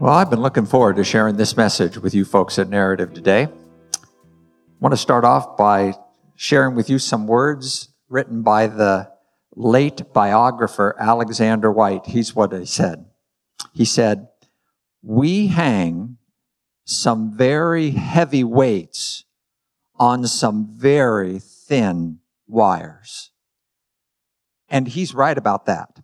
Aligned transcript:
Well, 0.00 0.12
I've 0.12 0.30
been 0.30 0.42
looking 0.42 0.66
forward 0.66 0.96
to 0.96 1.04
sharing 1.04 1.36
this 1.36 1.56
message 1.56 1.96
with 1.96 2.12
you 2.12 2.24
folks 2.24 2.58
at 2.58 2.68
Narrative 2.68 3.14
today. 3.14 3.44
I 3.44 3.50
want 4.80 4.94
to 4.94 4.96
start 4.96 5.24
off 5.24 5.56
by 5.56 5.94
sharing 6.34 6.74
with 6.74 6.90
you 6.90 6.98
some 6.98 7.28
words 7.28 7.90
written 8.08 8.42
by 8.42 8.66
the 8.66 9.12
late 9.54 10.12
biographer 10.12 10.94
Alexander 10.98 11.70
Whyte, 11.70 12.06
He's 12.06 12.34
what 12.34 12.52
he 12.52 12.64
said. 12.64 13.06
He 13.72 13.84
said, 13.84 14.28
We 15.02 15.48
hang 15.48 16.18
some 16.84 17.36
very 17.36 17.90
heavy 17.90 18.44
weights 18.44 19.24
on 19.98 20.26
some 20.26 20.68
very 20.72 21.38
thin 21.38 22.18
wires. 22.46 23.30
And 24.68 24.88
he's 24.88 25.14
right 25.14 25.36
about 25.36 25.66
that 25.66 26.00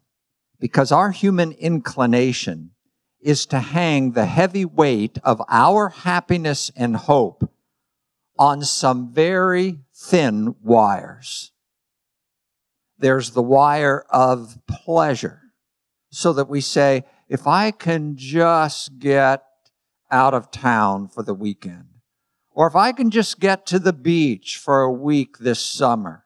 because 0.61 0.93
our 0.93 1.11
human 1.11 1.53
inclination 1.53 2.71
is 3.21 3.47
to 3.47 3.59
hang 3.59 4.13
the 4.13 4.27
heavy 4.27 4.65
weight 4.65 5.19
of 5.25 5.43
our 5.49 5.89
happiness 5.89 6.71
and 6.77 6.97
hope 6.97 7.51
on 8.39 8.63
some 8.63 9.13
very 9.13 9.81
thin 9.95 10.55
wires. 10.63 11.53
There's 12.99 13.31
the 13.31 13.43
wire 13.43 14.05
of 14.11 14.59
pleasure 14.67 15.43
so 16.11 16.33
that 16.33 16.49
we 16.49 16.61
say, 16.61 17.05
if 17.29 17.47
I 17.47 17.71
can 17.71 18.17
just 18.17 18.99
get 18.99 19.43
out 20.11 20.35
of 20.35 20.51
town 20.51 21.09
for 21.09 21.23
the 21.23 21.35
weekend, 21.35 21.89
or 22.53 22.67
if 22.67 22.77
I 22.77 22.93
can 22.93 23.11
just 23.11 23.39
get 23.39 23.67
to 23.67 23.79
the 23.79 23.93
beach 23.93 24.57
for 24.57 24.83
a 24.83 24.93
week 24.93 25.39
this 25.39 25.61
summer, 25.63 26.25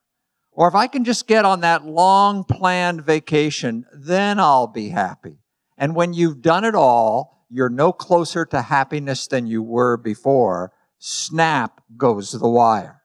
or 0.53 0.69
if 0.69 0.75
I 0.75 0.87
can 0.87 1.05
just 1.05 1.27
get 1.27 1.45
on 1.45 1.61
that 1.61 1.87
long 1.87 2.45
planned 2.45 3.05
vacation, 3.05 3.87
then 3.93 4.39
I'll 4.39 4.67
be 4.67 4.91
happy. 4.91 5.39
And 5.77 5.97
when 5.97 6.13
you've 6.13 6.43
done 6.43 6.65
it 6.65 6.75
all, 6.75 7.47
you're 7.49 7.71
no 7.71 7.93
closer 7.93 8.45
to 8.47 8.63
happiness 8.63 9.27
than 9.27 9.47
you 9.47 9.63
were 9.63 9.97
before. 9.97 10.73
Snap 10.99 11.81
goes 11.97 12.33
the 12.33 12.49
wire. 12.49 13.03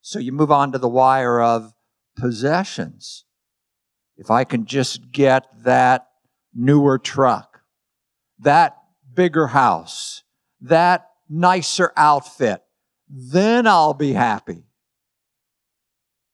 So 0.00 0.18
you 0.18 0.32
move 0.32 0.50
on 0.50 0.72
to 0.72 0.78
the 0.78 0.88
wire 0.88 1.40
of 1.40 1.74
possessions. 2.16 3.24
If 4.16 4.30
I 4.30 4.44
can 4.44 4.66
just 4.66 5.10
get 5.10 5.46
that 5.64 6.08
newer 6.54 6.98
truck, 6.98 7.60
that 8.38 8.76
bigger 9.14 9.48
house, 9.48 10.22
that 10.60 11.08
nicer 11.28 11.92
outfit, 11.96 12.62
then 13.08 13.66
I'll 13.66 13.94
be 13.94 14.12
happy. 14.12 14.64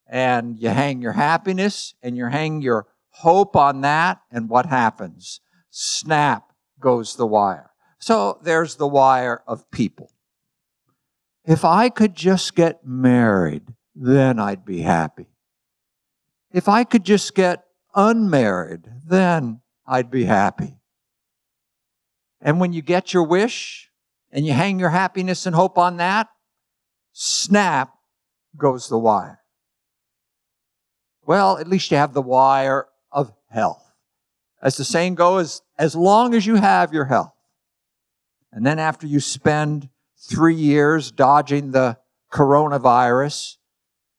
And 0.07 0.59
you 0.59 0.71
hang 0.71 1.03
your 1.03 1.13
happiness 1.13 1.95
and 2.03 2.17
you 2.17 2.27
hang 2.27 2.63
your 2.63 2.87
hope 3.11 3.57
on 3.57 3.81
that, 3.81 4.21
and 4.31 4.49
what 4.49 4.67
happens? 4.67 5.41
Snap 5.71 6.53
goes 6.81 7.17
the 7.17 7.27
wire. 7.27 7.71
So 7.99 8.39
there's 8.43 8.77
the 8.77 8.87
wire 8.87 9.43
of 9.47 9.71
people. 9.71 10.13
If 11.45 11.65
I 11.65 11.89
could 11.89 12.15
just 12.15 12.55
get 12.55 12.87
married, 12.87 13.75
then 13.95 14.39
I'd 14.39 14.65
be 14.65 14.83
happy. 14.83 15.27
If 16.53 16.69
I 16.69 16.85
could 16.85 17.05
just 17.05 17.35
get 17.35 17.65
unmarried, 17.95 18.89
then 19.07 19.61
I'd 19.87 20.11
be 20.11 20.25
happy. 20.25 20.79
And 22.41 22.61
when 22.61 22.73
you 22.73 22.83
get 22.83 23.13
your 23.13 23.25
wish 23.25 23.91
and 24.31 24.47
you 24.47 24.53
hang 24.53 24.79
your 24.79 24.91
happiness 24.91 25.47
and 25.47 25.55
hope 25.55 25.77
on 25.77 25.97
that, 25.97 26.29
snap 27.13 27.93
goes 28.57 28.89
the 28.89 28.99
wire. 28.99 29.41
Well, 31.27 31.59
at 31.59 31.69
least 31.69 31.91
you 31.91 31.99
have 31.99 32.15
the 32.15 32.23
wire 32.23 32.87
of 33.13 33.33
health. 33.51 33.85
As 34.63 34.77
the 34.77 34.85
saying 34.85 35.17
goes, 35.17 35.61
as 35.79 35.95
long 35.95 36.35
as 36.35 36.47
you 36.47 36.57
have 36.57 36.93
your 36.93 37.05
health. 37.05 37.35
And 38.51 38.65
then 38.65 38.79
after 38.79 39.07
you 39.07 39.21
spend 39.21 39.91
three 40.17 40.55
years 40.55 41.13
dodging 41.13 41.73
the 41.73 41.99
coronavirus, 42.33 43.58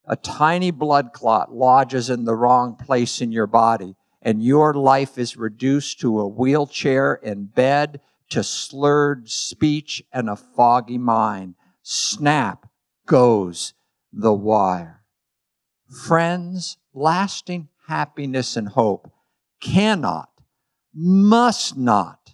a 0.09 0.15
tiny 0.15 0.71
blood 0.71 1.13
clot 1.13 1.53
lodges 1.53 2.09
in 2.09 2.25
the 2.25 2.35
wrong 2.35 2.75
place 2.75 3.21
in 3.21 3.31
your 3.31 3.45
body, 3.45 3.95
and 4.23 4.43
your 4.43 4.73
life 4.73 5.19
is 5.19 5.37
reduced 5.37 5.99
to 5.99 6.19
a 6.19 6.27
wheelchair 6.27 7.19
and 7.23 7.53
bed, 7.53 8.01
to 8.29 8.43
slurred 8.43 9.29
speech, 9.29 10.03
and 10.11 10.27
a 10.27 10.35
foggy 10.35 10.97
mind. 10.97 11.53
Snap 11.83 12.67
goes 13.05 13.73
the 14.11 14.33
wire. 14.33 15.03
Friends, 15.87 16.77
lasting 16.93 17.69
happiness 17.87 18.57
and 18.57 18.69
hope 18.69 19.11
cannot, 19.61 20.29
must 20.93 21.77
not 21.77 22.33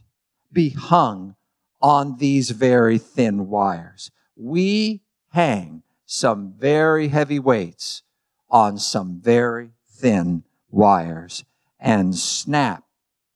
be 0.51 0.69
hung 0.69 1.35
on 1.81 2.17
these 2.17 2.51
very 2.51 2.97
thin 2.97 3.47
wires. 3.47 4.11
We 4.35 5.01
hang 5.29 5.83
some 6.05 6.53
very 6.57 7.07
heavy 7.07 7.39
weights 7.39 8.03
on 8.49 8.77
some 8.77 9.19
very 9.21 9.71
thin 9.89 10.43
wires 10.69 11.43
and 11.79 12.15
snap, 12.15 12.83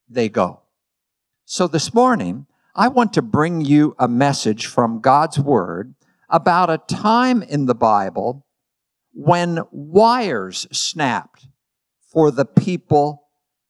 they 0.10 0.30
go. 0.30 0.62
So 1.46 1.68
this 1.68 1.94
morning, 1.94 2.46
I 2.76 2.88
want 2.88 3.14
to 3.14 3.22
bring 3.22 3.62
you 3.62 3.96
a 3.98 4.08
message 4.08 4.68
from 4.68 5.02
God's 5.02 5.40
Word 5.40 5.96
about 6.30 6.70
a 6.70 6.78
time 6.78 7.42
in 7.42 7.66
the 7.66 7.76
Bible 7.76 8.46
when 9.14 9.60
wires 9.72 10.68
snapped 10.72 11.48
for 12.02 12.32
the 12.32 12.46
people 12.46 13.24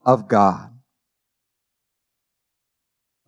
of 0.05 0.27
God. 0.27 0.71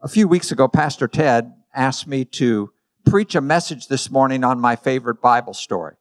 A 0.02 0.08
few 0.08 0.28
weeks 0.28 0.52
ago, 0.52 0.68
Pastor 0.68 1.08
Ted 1.08 1.54
asked 1.74 2.08
me 2.08 2.26
to 2.26 2.72
preach 3.06 3.36
a 3.36 3.42
message 3.42 3.88
this 3.88 4.10
morning 4.10 4.44
on 4.44 4.60
my 4.60 4.76
favorite 4.76 5.22
Bible 5.22 5.54
story. 5.54 5.96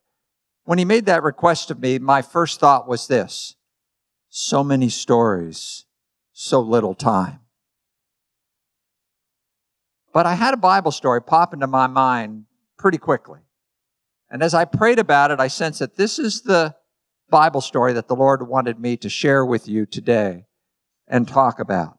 When 0.65 0.79
he 0.79 0.85
made 0.85 1.07
that 1.07 1.23
request 1.23 1.71
of 1.71 1.81
me, 1.81 1.99
my 1.99 2.23
first 2.23 2.61
thought 2.61 2.89
was 2.89 3.07
this 3.07 3.57
so 4.29 4.63
many 4.63 4.89
stories, 4.89 5.85
so 6.33 6.61
little 6.61 6.95
time. 6.95 7.41
But 10.13 10.27
I 10.27 10.35
had 10.35 10.55
a 10.55 10.59
Bible 10.59 10.93
story 10.93 11.21
pop 11.21 11.53
into 11.53 11.67
my 11.67 11.87
mind 11.87 12.45
pretty 12.79 12.99
quickly. 12.99 13.41
And 14.31 14.43
as 14.43 14.55
I 14.55 14.65
prayed 14.65 14.99
about 14.99 15.31
it, 15.31 15.41
I 15.41 15.49
sensed 15.49 15.81
that 15.81 15.97
this 15.97 16.19
is 16.19 16.43
the 16.43 16.75
Bible 17.29 17.61
story 17.61 17.93
that 17.93 18.09
the 18.09 18.17
Lord 18.17 18.47
wanted 18.47 18.79
me 18.79 18.97
to 18.99 19.09
share 19.09 19.45
with 19.45 19.69
you 19.69 19.87
today 19.87 20.47
and 21.07 21.27
talk 21.27 21.59
about. 21.59 21.99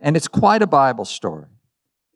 And 0.00 0.16
it's 0.16 0.28
quite 0.28 0.62
a 0.62 0.66
Bible 0.66 1.04
story. 1.04 1.46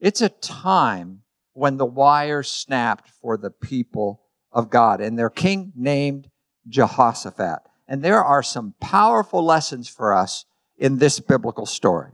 It's 0.00 0.20
a 0.20 0.28
time 0.28 1.22
when 1.54 1.76
the 1.76 1.86
wire 1.86 2.42
snapped 2.42 3.08
for 3.08 3.36
the 3.36 3.50
people 3.50 4.20
of 4.52 4.70
God 4.70 5.00
and 5.00 5.18
their 5.18 5.30
king 5.30 5.72
named 5.74 6.28
Jehoshaphat. 6.68 7.60
And 7.88 8.02
there 8.02 8.22
are 8.22 8.42
some 8.42 8.74
powerful 8.80 9.44
lessons 9.44 9.88
for 9.88 10.14
us 10.14 10.44
in 10.76 10.98
this 10.98 11.20
biblical 11.20 11.66
story. 11.66 12.12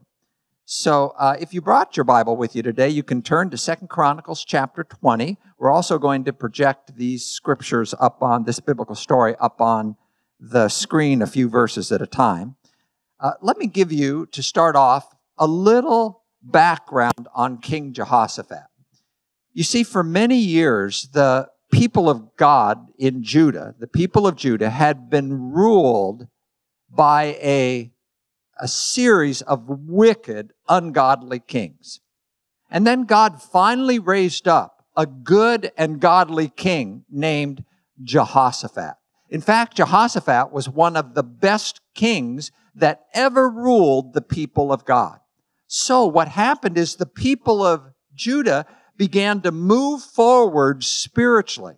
So, 0.65 1.15
uh, 1.19 1.37
if 1.41 1.53
you 1.53 1.61
brought 1.61 1.97
your 1.97 2.05
Bible 2.05 2.37
with 2.37 2.55
you 2.55 2.63
today, 2.63 2.89
you 2.89 3.03
can 3.03 3.23
turn 3.23 3.51
to 3.51 3.59
Second 3.59 3.89
Chronicles 3.89 4.45
chapter 4.45 4.85
20. 4.85 5.37
We're 5.59 5.73
also 5.73 5.99
going 5.99 6.23
to 6.25 6.33
project 6.33 6.97
these 6.97 7.27
scriptures 7.27 7.93
up 7.99 8.23
on 8.23 8.45
this 8.45 8.61
biblical 8.61 8.95
story 8.95 9.35
up 9.41 9.61
on 9.61 9.97
the 10.39 10.69
screen 10.69 11.23
a 11.23 11.27
few 11.27 11.49
verses 11.49 11.91
at 11.91 12.01
a 12.01 12.07
time. 12.07 12.55
Uh, 13.19 13.33
let 13.43 13.59
me 13.59 13.67
give 13.67 13.91
you, 13.91 14.27
to 14.27 14.45
start 14.45 14.77
off, 14.77 15.13
a 15.39 15.47
little 15.47 16.23
background 16.41 17.27
on 17.35 17.59
King 17.59 17.93
Jehoshaphat. 17.93 18.70
You 19.53 19.65
see, 19.65 19.83
for 19.83 20.03
many 20.03 20.39
years, 20.39 21.09
the 21.13 21.49
people 21.73 22.09
of 22.09 22.37
God 22.37 22.89
in 22.99 23.23
Judah, 23.23 23.75
the 23.79 23.87
people 23.87 24.27
of 24.27 24.37
Judah, 24.37 24.71
had 24.71 25.11
been 25.11 25.53
ruled 25.53 26.27
by 26.89 27.37
a, 27.43 27.93
a 28.61 28.69
series 28.69 29.43
of 29.43 29.65
wicked, 29.69 30.53
ungodly 30.69 31.41
kings. 31.41 32.01
And 32.71 32.87
then 32.87 33.05
God 33.05 33.43
finally 33.43 33.99
raised 33.99 34.47
up 34.47 34.85
a 34.97 35.07
good 35.07 35.73
and 35.77 36.01
godly 36.01 36.49
king 36.49 37.05
named 37.11 37.65
Jehoshaphat. 38.03 38.95
In 39.29 39.41
fact, 39.41 39.77
Jehoshaphat 39.77 40.53
was 40.53 40.69
one 40.69 40.97
of 40.97 41.15
the 41.15 41.23
best 41.23 41.81
kings 41.95 42.51
that 42.75 43.03
ever 43.15 43.49
ruled 43.49 44.13
the 44.13 44.23
people 44.23 44.73
of 44.73 44.85
God. 44.85 45.19
So 45.67 46.05
what 46.05 46.29
happened 46.29 46.77
is 46.77 46.97
the 46.97 47.07
people 47.07 47.65
of 47.65 47.93
Judah 48.15 48.67
began 49.01 49.41
to 49.41 49.51
move 49.51 50.03
forward 50.03 50.85
spiritually. 50.85 51.77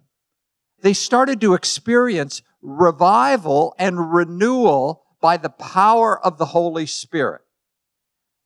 They 0.80 0.92
started 0.92 1.40
to 1.42 1.54
experience 1.54 2.42
revival 2.60 3.76
and 3.78 4.12
renewal 4.12 5.04
by 5.20 5.36
the 5.36 5.48
power 5.48 6.18
of 6.18 6.36
the 6.36 6.46
Holy 6.46 6.84
Spirit. 6.84 7.42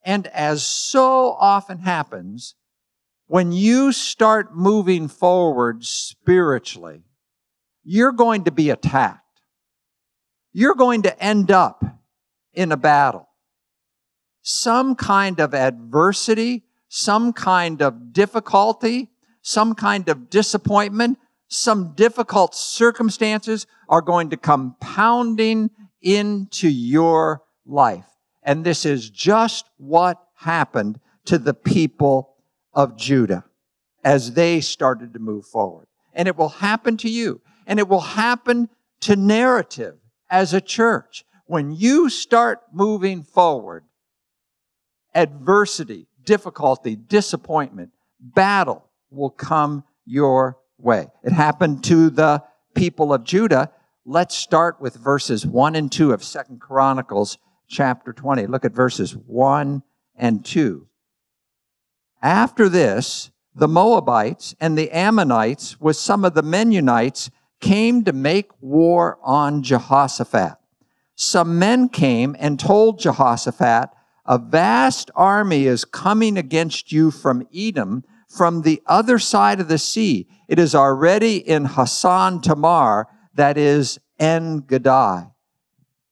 And 0.05 0.27
as 0.27 0.63
so 0.63 1.33
often 1.41 1.79
happens, 1.79 2.55
when 3.29 3.51
you 3.51 3.93
start 3.93 4.55
moving 4.55 5.09
forward 5.09 5.83
spiritually, 5.83 7.05
you're 7.83 8.13
going 8.13 8.45
to 8.45 8.51
be 8.51 8.69
attacked. 8.69 9.41
You're 10.53 10.75
going 10.75 11.01
to 11.05 11.19
end 11.19 11.51
up 11.51 11.83
in 12.53 12.73
a 12.73 12.77
battle. 12.77 13.27
Some 14.43 14.95
kind 14.97 15.41
of 15.41 15.55
adversity, 15.55 16.66
some 16.89 17.33
kind 17.33 17.83
of 17.83 18.13
difficulty, 18.13 19.11
some 19.43 19.75
kind 19.75 20.09
of 20.09 20.31
disappointment, 20.31 21.19
some 21.49 21.95
difficult 21.95 22.55
circumstances 22.55 23.67
are 23.89 24.03
going 24.03 24.31
to 24.31 24.37
come 24.37 24.77
pounding 24.81 25.71
into 26.03 26.69
your 26.69 27.43
life. 27.65 28.07
And 28.43 28.65
this 28.65 28.85
is 28.85 29.11
just 29.11 29.67
what 29.77 30.23
happened 30.35 31.01
to 31.27 31.39
the 31.39 31.55
people 31.55 32.37
of 32.73 32.97
Judah 32.97 33.45
as 34.05 34.35
they 34.35 34.61
started 34.61 35.13
to 35.15 35.19
move 35.19 35.47
forward. 35.47 35.89
And 36.13 36.29
it 36.29 36.37
will 36.37 36.49
happen 36.49 36.97
to 36.99 37.11
you. 37.11 37.41
And 37.67 37.79
it 37.81 37.89
will 37.89 38.01
happen 38.01 38.69
to 39.01 39.17
narrative 39.17 39.97
as 40.31 40.55
a 40.55 40.61
church. 40.61 41.25
When 41.47 41.73
you 41.73 42.09
start 42.09 42.61
moving 42.73 43.23
forward, 43.23 43.85
adversity, 45.15 46.07
difficulty, 46.27 46.95
disappointment, 46.95 47.93
battle 48.21 48.85
will 49.11 49.31
come 49.31 49.85
your 50.05 50.59
way. 50.77 51.09
It 51.23 51.33
happened 51.33 51.83
to 51.85 52.11
the 52.11 52.43
people 52.75 53.13
of 53.15 53.25
Judah. 53.25 53.71
Let's 54.05 54.37
start 54.37 54.81
with 54.81 54.95
verses 54.97 55.47
1 55.47 55.75
and 55.75 55.91
2 55.91 56.13
of 56.13 56.23
Second 56.23 56.61
Chronicles 56.61 57.39
chapter 57.67 58.13
20. 58.13 58.47
Look 58.47 58.65
at 58.65 58.73
verses 58.73 59.17
1 59.17 59.83
and 60.15 60.45
2. 60.45 60.87
After 62.23 62.69
this, 62.69 63.31
the 63.55 63.69
Moabites 63.69 64.55
and 64.61 64.77
the 64.77 64.91
Ammonites 64.91 65.81
with 65.81 65.97
some 65.97 66.25
of 66.25 66.35
the 66.35 66.43
Meunites 66.43 67.31
came 67.61 68.05
to 68.05 68.13
make 68.13 68.51
war 68.61 69.19
on 69.23 69.63
Jehoshaphat. 69.63 70.57
Some 71.15 71.59
men 71.59 71.89
came 71.89 72.37
and 72.39 72.61
told 72.61 72.99
Jehoshaphat, 72.99 73.89
a 74.27 74.39
vast 74.39 75.11
army 75.15 75.67
is 75.67 75.85
coming 75.85 76.37
against 76.37 76.93
you 76.93 77.11
from 77.11 77.47
Edom, 77.55 78.05
from 78.29 78.63
the 78.63 78.83
other 78.87 79.19
side 79.19 79.61
of 79.61 79.69
the 79.69 79.79
sea. 79.79 80.27
It 80.49 80.59
is 80.59 80.75
already 80.75 81.37
in 81.37 81.67
Hazazon 81.67 82.43
Tamar, 82.43 83.07
that 83.35 83.57
is 83.57 83.99
En 84.19 84.59
Gedi. 84.61 85.27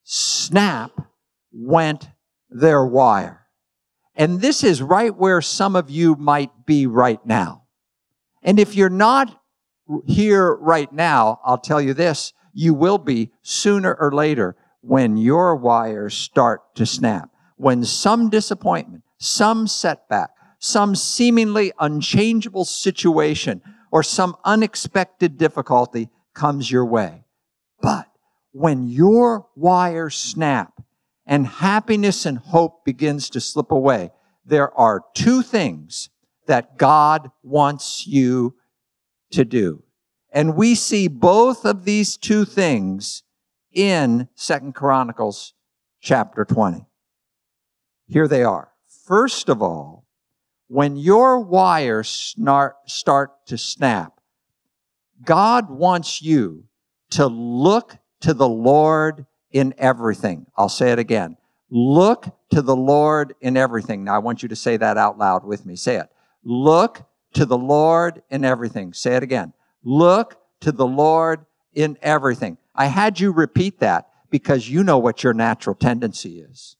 Snap 0.05 0.93
went 1.53 2.09
their 2.51 2.85
wire. 2.85 3.47
And 4.15 4.41
this 4.41 4.63
is 4.63 4.81
right 4.81 5.15
where 5.15 5.41
some 5.41 5.75
of 5.75 5.91
you 5.91 6.15
might 6.15 6.67
be 6.67 6.87
right 6.87 7.25
now. 7.27 7.65
And 8.43 8.61
if 8.61 8.77
you're 8.77 8.91
not 8.91 9.41
here 10.07 10.55
right 10.55 10.93
now, 10.93 11.41
I'll 11.45 11.59
tell 11.59 11.81
you 11.81 11.95
this, 11.95 12.33
you 12.53 12.75
will 12.75 12.99
be 12.99 13.33
sooner 13.43 13.95
or 13.95 14.13
later 14.13 14.57
when 14.83 15.17
your 15.17 15.57
wires 15.57 16.15
start 16.15 16.75
to 16.77 16.87
snap. 16.87 17.34
When 17.57 17.85
some 17.85 18.31
disappointment, 18.31 19.05
some 19.19 19.67
setback, 19.67 20.31
some 20.59 20.95
seemingly 20.95 21.73
unchangeable 21.79 22.65
situation, 22.65 23.63
or 23.93 24.03
some 24.03 24.37
unexpected 24.45 25.39
difficulty 25.39 26.09
comes 26.35 26.71
your 26.71 26.85
way. 26.85 27.25
But 27.81 28.09
when 28.53 28.89
your 28.89 29.47
wires 29.55 30.17
snap 30.17 30.83
and 31.27 31.47
happiness 31.47 32.27
and 32.27 32.39
hope 32.39 32.85
begins 32.85 33.31
to 33.31 33.41
slip 33.41 33.71
away, 33.71 34.11
there 34.45 34.73
are 34.79 35.03
two 35.15 35.43
things 35.43 36.11
that 36.47 36.77
God 36.77 37.31
wants 37.43 38.07
you 38.07 38.57
to 39.31 39.45
do. 39.45 39.83
And 40.33 40.57
we 40.57 40.75
see 40.75 41.09
both 41.09 41.65
of 41.65 41.85
these 41.85 42.17
two 42.17 42.45
things 42.45 43.23
in 43.73 44.29
Second 44.35 44.75
Chronicles 44.75 45.55
chapter 46.01 46.45
20. 46.45 46.87
Here 48.07 48.29
they 48.29 48.43
are. 48.43 48.73
First 49.07 49.49
of 49.49 49.63
all, 49.63 50.07
when 50.69 50.97
your 50.97 51.41
wires 51.41 52.35
start 52.87 53.47
to 53.47 53.59
snap, 53.59 54.21
God 55.25 55.71
wants 55.71 56.23
you 56.23 56.65
to 57.11 57.27
look 57.27 57.97
to 58.21 58.35
the 58.35 58.49
Lord 58.49 59.27
in 59.51 59.75
everything. 59.79 60.47
I'll 60.57 60.69
say 60.69 60.91
it 60.91 60.99
again. 60.99 61.37
Look 61.71 62.27
to 62.51 62.63
the 62.63 62.77
Lord 62.77 63.35
in 63.41 63.57
everything. 63.57 64.05
Now 64.05 64.17
I 64.17 64.19
want 64.19 64.43
you 64.43 64.49
to 64.49 64.57
say 64.57 64.77
that 64.77 64.97
out 64.97 65.19
loud 65.19 65.45
with 65.45 65.65
me. 65.65 65.77
Say 65.77 65.97
it. 65.97 66.09
Look 66.43 67.03
to 67.35 67.47
the 67.47 67.59
Lord 67.59 68.23
in 68.31 68.45
everything. 68.45 68.93
Say 68.93 69.17
it 69.17 69.23
again. 69.23 69.53
Look 69.83 70.37
to 70.61 70.73
the 70.73 70.87
Lord 70.87 71.47
in 71.73 71.99
everything. 72.03 72.59
I 72.75 72.87
had 72.87 73.21
you 73.21 73.33
repeat 73.33 73.81
that 73.81 74.09
because 74.31 74.69
you 74.69 74.83
know 74.83 74.99
what 74.99 75.23
your 75.23 75.35
natural 75.35 75.75
tendency 75.75 76.41
is. 76.41 76.77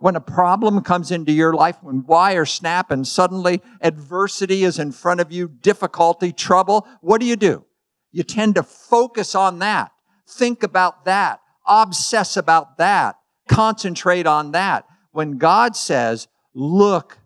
When 0.00 0.16
a 0.16 0.20
problem 0.20 0.82
comes 0.82 1.10
into 1.10 1.32
your 1.32 1.52
life, 1.52 1.76
when 1.82 2.04
wires 2.04 2.50
snap 2.50 2.90
and 2.90 3.06
suddenly 3.06 3.62
adversity 3.80 4.64
is 4.64 4.78
in 4.78 4.92
front 4.92 5.20
of 5.20 5.30
you, 5.30 5.48
difficulty, 5.48 6.32
trouble, 6.32 6.88
what 7.00 7.20
do 7.20 7.26
you 7.26 7.36
do? 7.36 7.64
You 8.10 8.24
tend 8.24 8.56
to 8.56 8.62
focus 8.62 9.34
on 9.34 9.60
that 9.60 9.92
think 10.30 10.62
about 10.62 11.04
that, 11.04 11.40
obsess 11.66 12.36
about 12.36 12.78
that, 12.78 13.16
concentrate 13.48 14.26
on 14.26 14.52
that. 14.52 14.86
When 15.12 15.38
God 15.38 15.76
says, 15.76 16.28
look 16.54 17.18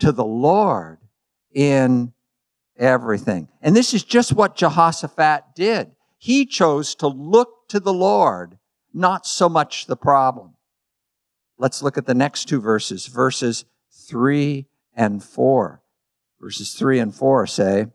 to 0.00 0.12
the 0.12 0.24
Lord 0.24 0.98
in 1.54 2.12
everything. 2.76 3.48
And 3.62 3.74
this 3.74 3.94
is 3.94 4.02
just 4.02 4.32
what 4.32 4.56
Jehoshaphat 4.56 5.54
did. 5.54 5.92
He 6.18 6.46
chose 6.46 6.94
to 6.96 7.06
look 7.06 7.68
to 7.68 7.80
the 7.80 7.92
Lord, 7.92 8.58
not 8.92 9.26
so 9.26 9.48
much 9.48 9.86
the 9.86 9.96
problem. 9.96 10.54
Let's 11.58 11.82
look 11.82 11.96
at 11.96 12.06
the 12.06 12.14
next 12.14 12.46
two 12.46 12.60
verses, 12.60 13.06
verses 13.06 13.64
three 13.90 14.66
and 14.94 15.22
four. 15.22 15.82
Verses 16.40 16.74
three 16.74 16.98
and 16.98 17.14
four 17.14 17.46
say, 17.46 17.86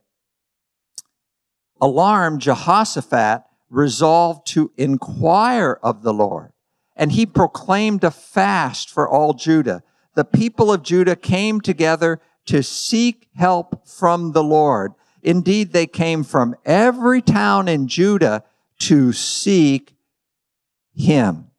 Alarmed, 1.79 2.41
Jehoshaphat 2.41 3.43
resolved 3.69 4.45
to 4.47 4.71
inquire 4.77 5.79
of 5.81 6.03
the 6.03 6.13
Lord. 6.13 6.51
And 6.95 7.11
he 7.11 7.25
proclaimed 7.25 8.03
a 8.03 8.11
fast 8.11 8.89
for 8.89 9.07
all 9.07 9.33
Judah. 9.33 9.83
The 10.15 10.25
people 10.25 10.71
of 10.71 10.83
Judah 10.83 11.15
came 11.15 11.61
together 11.61 12.19
to 12.47 12.61
seek 12.61 13.29
help 13.35 13.87
from 13.87 14.33
the 14.33 14.43
Lord. 14.43 14.93
Indeed, 15.23 15.71
they 15.71 15.87
came 15.87 16.23
from 16.23 16.55
every 16.65 17.21
town 17.21 17.67
in 17.67 17.87
Judah 17.87 18.43
to 18.79 19.13
seek 19.13 19.95
him. 20.93 21.50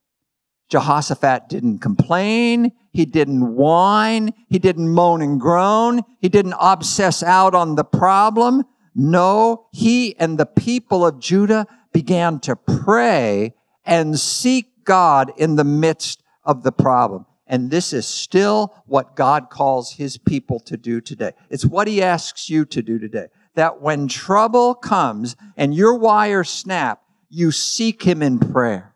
Jehoshaphat 0.72 1.50
didn't 1.50 1.80
complain. 1.80 2.72
He 2.94 3.04
didn't 3.04 3.56
whine. 3.56 4.32
He 4.48 4.58
didn't 4.58 4.88
moan 4.88 5.20
and 5.20 5.38
groan. 5.38 6.00
He 6.18 6.30
didn't 6.30 6.54
obsess 6.58 7.22
out 7.22 7.54
on 7.54 7.74
the 7.74 7.84
problem. 7.84 8.64
No, 8.94 9.66
he 9.70 10.18
and 10.18 10.38
the 10.38 10.46
people 10.46 11.04
of 11.04 11.20
Judah 11.20 11.66
began 11.92 12.40
to 12.40 12.56
pray 12.56 13.52
and 13.84 14.18
seek 14.18 14.84
God 14.84 15.30
in 15.36 15.56
the 15.56 15.64
midst 15.64 16.22
of 16.42 16.62
the 16.62 16.72
problem. 16.72 17.26
And 17.46 17.70
this 17.70 17.92
is 17.92 18.06
still 18.06 18.74
what 18.86 19.14
God 19.14 19.50
calls 19.50 19.92
his 19.92 20.16
people 20.16 20.58
to 20.60 20.78
do 20.78 21.02
today. 21.02 21.32
It's 21.50 21.66
what 21.66 21.86
he 21.86 22.02
asks 22.02 22.48
you 22.48 22.64
to 22.64 22.80
do 22.80 22.98
today. 22.98 23.26
That 23.56 23.82
when 23.82 24.08
trouble 24.08 24.74
comes 24.74 25.36
and 25.54 25.74
your 25.74 25.98
wires 25.98 26.48
snap, 26.48 27.02
you 27.28 27.50
seek 27.50 28.04
him 28.04 28.22
in 28.22 28.38
prayer. 28.38 28.91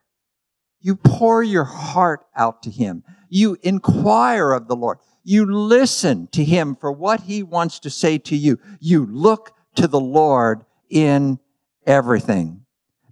You 0.86 0.94
pour 0.94 1.42
your 1.42 1.64
heart 1.64 2.24
out 2.36 2.62
to 2.62 2.70
him. 2.70 3.02
You 3.28 3.56
inquire 3.64 4.52
of 4.52 4.68
the 4.68 4.76
Lord. 4.76 4.98
You 5.24 5.44
listen 5.44 6.28
to 6.28 6.44
him 6.44 6.76
for 6.76 6.92
what 6.92 7.22
he 7.22 7.42
wants 7.42 7.80
to 7.80 7.90
say 7.90 8.18
to 8.18 8.36
you. 8.36 8.60
You 8.78 9.04
look 9.04 9.50
to 9.74 9.88
the 9.88 9.98
Lord 9.98 10.64
in 10.88 11.40
everything. 11.88 12.66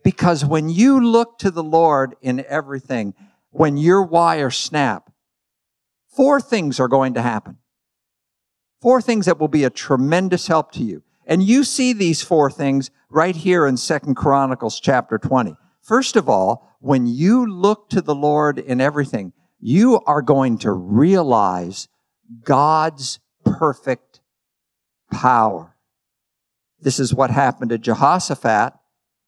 Because 0.04 0.44
when 0.44 0.68
you 0.68 1.04
look 1.04 1.36
to 1.40 1.50
the 1.50 1.64
Lord 1.64 2.14
in 2.22 2.44
everything, 2.48 3.12
when 3.50 3.76
your 3.76 4.04
wires 4.04 4.56
snap, 4.56 5.10
four 6.06 6.40
things 6.40 6.78
are 6.78 6.86
going 6.86 7.14
to 7.14 7.22
happen. 7.22 7.58
Four 8.82 9.02
things 9.02 9.26
that 9.26 9.40
will 9.40 9.48
be 9.48 9.64
a 9.64 9.70
tremendous 9.70 10.46
help 10.46 10.70
to 10.74 10.84
you. 10.84 11.02
And 11.26 11.42
you 11.42 11.64
see 11.64 11.92
these 11.92 12.22
four 12.22 12.52
things 12.52 12.92
right 13.10 13.34
here 13.34 13.66
in 13.66 13.76
Second 13.76 14.14
Chronicles 14.14 14.78
chapter 14.78 15.18
20. 15.18 15.56
First 15.84 16.16
of 16.16 16.28
all, 16.28 16.68
when 16.80 17.06
you 17.06 17.46
look 17.46 17.88
to 17.90 18.00
the 18.00 18.14
Lord 18.14 18.58
in 18.58 18.80
everything, 18.80 19.32
you 19.60 20.00
are 20.06 20.22
going 20.22 20.58
to 20.58 20.72
realize 20.72 21.88
God's 22.42 23.20
perfect 23.44 24.20
power. 25.12 25.76
This 26.80 26.98
is 26.98 27.14
what 27.14 27.30
happened 27.30 27.70
to 27.70 27.78
Jehoshaphat 27.78 28.74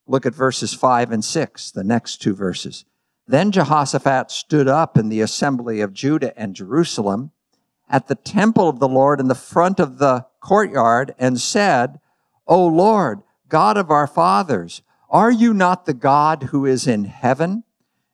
Look 0.07 0.25
at 0.25 0.35
verses 0.35 0.73
5 0.73 1.11
and 1.11 1.25
6, 1.25 1.71
the 1.73 1.83
next 1.83 2.23
two 2.23 2.35
verses. 2.35 2.85
Then 3.27 3.51
Jehoshaphat 3.51 4.31
stood 4.31 4.69
up 4.69 4.97
in 4.97 5.09
the 5.09 5.21
assembly 5.21 5.81
of 5.81 5.93
Judah 5.93 6.39
and 6.39 6.55
Jerusalem 6.55 7.33
at 7.89 8.07
the 8.07 8.15
temple 8.15 8.69
of 8.69 8.79
the 8.79 8.89
Lord 8.89 9.19
in 9.19 9.27
the 9.27 9.35
front 9.35 9.81
of 9.81 9.99
the 9.99 10.27
courtyard 10.41 11.15
and 11.19 11.41
said, 11.41 11.99
O 12.47 12.65
Lord, 12.67 13.23
God 13.49 13.77
of 13.77 13.91
our 13.91 14.07
fathers, 14.07 14.83
are 15.11 15.31
you 15.31 15.55
not 15.55 15.87
the 15.87 15.95
God 15.95 16.45
who 16.45 16.67
is 16.67 16.87
in 16.87 17.05
heaven? 17.05 17.65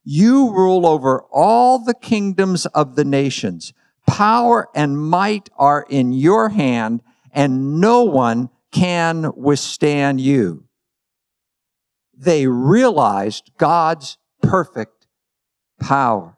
You 0.04 0.50
rule 0.50 0.87
over 0.87 1.22
all 1.32 1.78
the 1.78 1.94
kingdoms 1.94 2.66
of 2.66 2.96
the 2.96 3.04
nations. 3.04 3.72
Power 4.06 4.68
and 4.75 4.99
might 4.99 5.49
are 5.56 5.87
in 5.88 6.12
your 6.12 6.49
hand, 6.49 7.02
and 7.32 7.80
no 7.80 8.02
one 8.02 8.50
can 8.72 9.32
withstand 9.37 10.20
you. 10.20 10.64
They 12.14 12.46
realized 12.46 13.50
God's 13.58 14.18
perfect 14.42 15.06
power. 15.80 16.37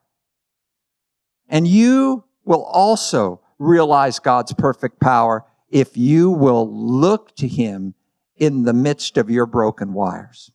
And 1.49 1.67
you 1.67 2.25
will 2.45 2.65
also 2.65 3.41
realize 3.59 4.19
God's 4.19 4.53
perfect 4.53 5.01
power 5.01 5.45
if 5.71 5.97
you 5.97 6.31
will 6.31 6.71
look 6.73 7.35
to 7.37 7.49
Him 7.49 7.95
in 8.37 8.65
the 8.65 8.73
midst 8.73 9.17
of 9.17 9.31
your 9.31 9.47
broken 9.47 9.93
wires. 9.93 10.51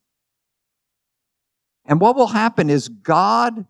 And 1.85 1.99
what 1.99 2.15
will 2.15 2.27
happen 2.27 2.69
is 2.69 2.87
God 2.87 3.65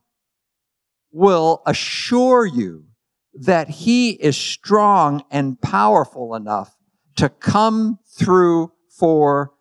will 1.12 1.62
assure 1.66 2.46
you 2.46 2.86
that 3.34 3.70
He 3.70 4.12
is 4.12 4.36
strong 4.36 5.24
and 5.32 5.62
powerful 5.62 6.36
enough 6.36 6.76
to 7.16 7.30
come 7.30 8.00
through 8.18 8.72
for 8.90 9.54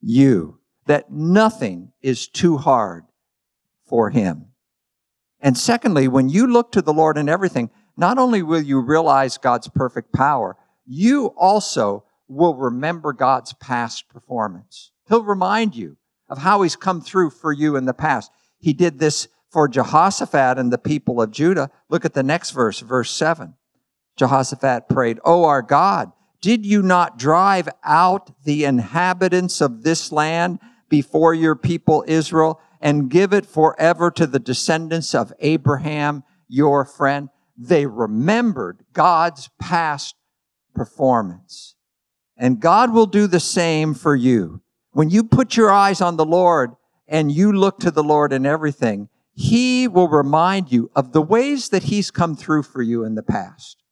you, 0.00 0.58
that 0.86 1.10
nothing 1.10 1.92
is 2.02 2.28
too 2.28 2.58
hard 2.58 3.04
for 3.86 4.10
Him. 4.10 4.46
And 5.40 5.56
secondly, 5.56 6.06
when 6.08 6.28
you 6.28 6.46
look 6.46 6.72
to 6.72 6.82
the 6.82 6.92
Lord 6.92 7.16
in 7.16 7.28
everything, 7.28 7.70
not 7.96 8.18
only 8.18 8.42
will 8.42 8.60
you 8.60 8.80
realize 8.80 9.38
God's 9.38 9.68
perfect 9.68 10.12
power, 10.12 10.56
you 10.86 11.26
also 11.36 12.04
will 12.32 12.54
remember 12.54 13.12
God's 13.12 13.52
past 13.54 14.08
performance. 14.08 14.90
He'll 15.08 15.22
remind 15.22 15.76
you 15.76 15.96
of 16.28 16.38
how 16.38 16.62
he's 16.62 16.76
come 16.76 17.00
through 17.00 17.30
for 17.30 17.52
you 17.52 17.76
in 17.76 17.84
the 17.84 17.94
past. 17.94 18.30
He 18.58 18.72
did 18.72 18.98
this 18.98 19.28
for 19.50 19.68
Jehoshaphat 19.68 20.58
and 20.58 20.72
the 20.72 20.78
people 20.78 21.20
of 21.20 21.30
Judah. 21.30 21.70
Look 21.90 22.04
at 22.04 22.14
the 22.14 22.22
next 22.22 22.52
verse, 22.52 22.80
verse 22.80 23.10
7. 23.10 23.54
Jehoshaphat 24.16 24.88
prayed, 24.88 25.20
Oh, 25.24 25.44
our 25.44 25.62
God, 25.62 26.12
did 26.40 26.64
you 26.64 26.82
not 26.82 27.18
drive 27.18 27.68
out 27.84 28.30
the 28.44 28.64
inhabitants 28.64 29.60
of 29.60 29.82
this 29.82 30.10
land 30.10 30.58
before 30.88 31.34
your 31.34 31.54
people 31.54 32.04
Israel 32.08 32.60
and 32.80 33.10
give 33.10 33.32
it 33.32 33.46
forever 33.46 34.10
to 34.10 34.26
the 34.26 34.40
descendants 34.40 35.14
of 35.14 35.32
Abraham, 35.38 36.24
your 36.48 36.84
friend? 36.84 37.28
They 37.56 37.86
remembered 37.86 38.84
God's 38.92 39.50
past 39.60 40.16
performance. 40.74 41.76
And 42.42 42.58
God 42.58 42.92
will 42.92 43.06
do 43.06 43.28
the 43.28 43.38
same 43.38 43.94
for 43.94 44.16
you. 44.16 44.62
When 44.90 45.10
you 45.10 45.22
put 45.22 45.56
your 45.56 45.70
eyes 45.70 46.00
on 46.00 46.16
the 46.16 46.24
Lord 46.24 46.72
and 47.06 47.30
you 47.30 47.52
look 47.52 47.78
to 47.78 47.92
the 47.92 48.02
Lord 48.02 48.32
in 48.32 48.44
everything, 48.44 49.08
He 49.32 49.86
will 49.86 50.08
remind 50.08 50.72
you 50.72 50.90
of 50.96 51.12
the 51.12 51.22
ways 51.22 51.68
that 51.68 51.84
He's 51.84 52.10
come 52.10 52.34
through 52.34 52.64
for 52.64 52.82
you 52.82 53.04
in 53.04 53.14
the 53.14 53.22
past. 53.22 53.84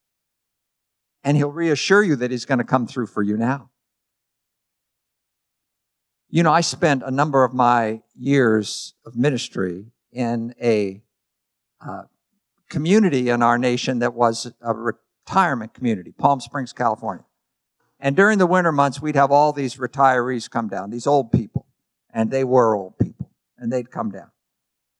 And 1.23 1.37
He'll 1.37 1.53
reassure 1.53 2.03
you 2.03 2.17
that 2.17 2.29
He's 2.29 2.43
going 2.43 2.57
to 2.57 2.65
come 2.65 2.87
through 2.87 3.07
for 3.07 3.23
you 3.23 3.37
now. 3.37 3.69
You 6.29 6.43
know, 6.43 6.51
I 6.51 6.59
spent 6.59 7.03
a 7.05 7.11
number 7.11 7.45
of 7.45 7.53
my 7.53 8.01
years 8.17 8.95
of 9.05 9.15
ministry 9.15 9.85
in 10.11 10.53
a 10.61 11.01
uh, 11.79 12.03
community 12.67 13.29
in 13.29 13.43
our 13.43 13.57
nation 13.57 13.99
that 13.99 14.13
was 14.13 14.51
a 14.59 14.73
retirement 14.73 15.73
community, 15.73 16.11
Palm 16.11 16.41
Springs, 16.41 16.73
California. 16.73 17.23
And 18.01 18.15
during 18.15 18.39
the 18.39 18.47
winter 18.47 18.71
months, 18.71 18.99
we'd 18.99 19.15
have 19.15 19.31
all 19.31 19.53
these 19.53 19.75
retirees 19.75 20.49
come 20.49 20.67
down, 20.67 20.89
these 20.89 21.05
old 21.05 21.31
people. 21.31 21.67
And 22.11 22.31
they 22.31 22.43
were 22.43 22.75
old 22.75 22.97
people. 22.97 23.29
And 23.57 23.71
they'd 23.71 23.91
come 23.91 24.09
down. 24.09 24.31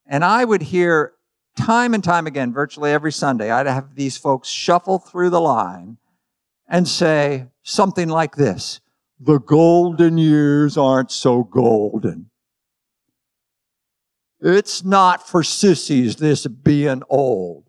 And 0.05 0.23
I 0.23 0.45
would 0.45 0.61
hear 0.61 1.13
time 1.57 1.95
and 1.95 2.03
time 2.03 2.27
again, 2.27 2.53
virtually 2.53 2.91
every 2.91 3.11
Sunday, 3.11 3.49
I'd 3.49 3.65
have 3.65 3.95
these 3.95 4.17
folks 4.17 4.47
shuffle 4.47 4.99
through 4.99 5.31
the 5.31 5.41
line 5.41 5.97
and 6.67 6.87
say 6.87 7.47
something 7.63 8.07
like 8.07 8.35
this 8.35 8.81
The 9.19 9.39
golden 9.39 10.19
years 10.19 10.77
aren't 10.77 11.11
so 11.11 11.43
golden. 11.43 12.29
It's 14.39 14.83
not 14.83 15.27
for 15.27 15.43
sissies, 15.43 16.15
this 16.15 16.47
being 16.47 17.03
old. 17.09 17.65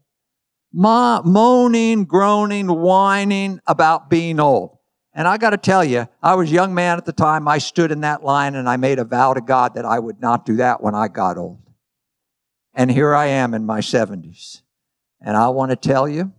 Ma- 0.72 1.20
moaning, 1.22 2.04
groaning, 2.04 2.66
whining 2.66 3.60
about 3.66 4.08
being 4.08 4.40
old. 4.40 4.78
And 5.14 5.28
I 5.28 5.36
got 5.36 5.50
to 5.50 5.58
tell 5.58 5.84
you, 5.84 6.08
I 6.22 6.34
was 6.34 6.50
a 6.50 6.54
young 6.54 6.74
man 6.74 6.96
at 6.96 7.04
the 7.04 7.12
time. 7.12 7.46
I 7.46 7.58
stood 7.58 7.92
in 7.92 8.00
that 8.00 8.24
line 8.24 8.54
and 8.54 8.68
I 8.68 8.76
made 8.76 8.98
a 8.98 9.04
vow 9.04 9.34
to 9.34 9.40
God 9.40 9.74
that 9.74 9.84
I 9.84 9.98
would 9.98 10.20
not 10.20 10.46
do 10.46 10.56
that 10.56 10.82
when 10.82 10.94
I 10.94 11.08
got 11.08 11.36
old. 11.36 11.58
And 12.74 12.90
here 12.90 13.14
I 13.14 13.26
am 13.26 13.52
in 13.52 13.66
my 13.66 13.80
70s. 13.80 14.62
And 15.20 15.36
I 15.36 15.48
want 15.48 15.70
to 15.70 15.76
tell 15.76 16.08
you, 16.08 16.32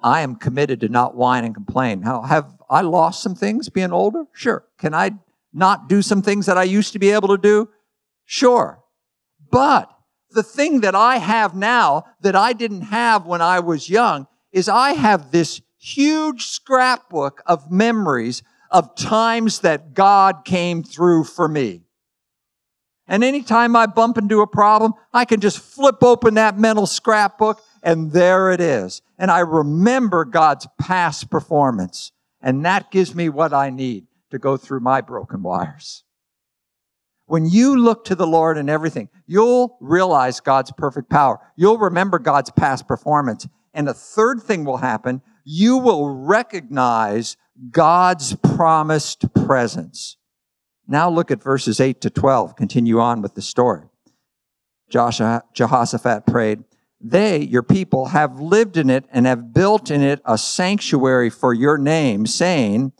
I 0.00 0.20
am 0.20 0.36
committed 0.36 0.80
to 0.80 0.88
not 0.88 1.14
whine 1.14 1.44
and 1.44 1.54
complain. 1.54 2.02
How 2.02 2.22
have 2.22 2.52
I 2.68 2.82
lost 2.82 3.22
some 3.22 3.34
things 3.34 3.68
being 3.68 3.92
older? 3.92 4.24
Sure. 4.32 4.64
Can 4.78 4.92
I 4.92 5.12
not 5.52 5.88
do 5.88 6.02
some 6.02 6.20
things 6.20 6.46
that 6.46 6.58
I 6.58 6.64
used 6.64 6.92
to 6.92 6.98
be 6.98 7.10
able 7.10 7.28
to 7.28 7.38
do? 7.38 7.70
Sure. 8.24 8.82
But 9.50 9.90
the 10.30 10.42
thing 10.42 10.80
that 10.80 10.94
I 10.94 11.18
have 11.18 11.54
now 11.54 12.04
that 12.20 12.36
I 12.36 12.52
didn't 12.52 12.82
have 12.82 13.24
when 13.24 13.40
I 13.40 13.60
was 13.60 13.88
young 13.88 14.26
is 14.52 14.68
I 14.68 14.92
have 14.92 15.30
this 15.30 15.60
huge 15.86 16.46
scrapbook 16.46 17.42
of 17.46 17.70
memories 17.70 18.42
of 18.70 18.96
times 18.96 19.60
that 19.60 19.94
God 19.94 20.44
came 20.44 20.82
through 20.82 21.24
for 21.24 21.48
me. 21.48 21.82
And 23.06 23.22
anytime 23.22 23.76
I 23.76 23.86
bump 23.86 24.18
into 24.18 24.40
a 24.40 24.48
problem, 24.48 24.94
I 25.12 25.24
can 25.24 25.40
just 25.40 25.60
flip 25.60 26.02
open 26.02 26.34
that 26.34 26.58
mental 26.58 26.86
scrapbook 26.86 27.62
and 27.82 28.10
there 28.10 28.50
it 28.50 28.60
is. 28.60 29.00
And 29.16 29.30
I 29.30 29.40
remember 29.40 30.24
God's 30.24 30.66
past 30.80 31.30
performance. 31.30 32.10
And 32.40 32.64
that 32.64 32.90
gives 32.90 33.14
me 33.14 33.28
what 33.28 33.52
I 33.52 33.70
need 33.70 34.06
to 34.30 34.38
go 34.38 34.56
through 34.56 34.80
my 34.80 35.00
broken 35.00 35.42
wires. 35.42 36.02
When 37.26 37.46
you 37.46 37.76
look 37.76 38.04
to 38.06 38.16
the 38.16 38.26
Lord 38.26 38.58
in 38.58 38.68
everything, 38.68 39.08
you'll 39.26 39.78
realize 39.80 40.40
God's 40.40 40.72
perfect 40.72 41.10
power. 41.10 41.38
You'll 41.56 41.78
remember 41.78 42.18
God's 42.18 42.50
past 42.50 42.88
performance. 42.88 43.46
And 43.72 43.86
the 43.86 43.94
third 43.94 44.42
thing 44.42 44.64
will 44.64 44.78
happen 44.78 45.22
you 45.48 45.78
will 45.78 46.08
recognize 46.08 47.36
God's 47.70 48.34
promised 48.34 49.32
presence. 49.32 50.16
Now 50.88 51.08
look 51.08 51.30
at 51.30 51.40
verses 51.40 51.78
8 51.78 52.00
to 52.00 52.10
12. 52.10 52.56
Continue 52.56 52.98
on 52.98 53.22
with 53.22 53.36
the 53.36 53.42
story. 53.42 53.84
Joshua, 54.90 55.44
Jehoshaphat 55.54 56.26
prayed, 56.26 56.64
They, 57.00 57.42
your 57.42 57.62
people, 57.62 58.06
have 58.06 58.40
lived 58.40 58.76
in 58.76 58.90
it 58.90 59.04
and 59.12 59.24
have 59.24 59.54
built 59.54 59.88
in 59.88 60.02
it 60.02 60.20
a 60.24 60.36
sanctuary 60.36 61.30
for 61.30 61.54
your 61.54 61.78
name, 61.78 62.26
saying, 62.26 62.92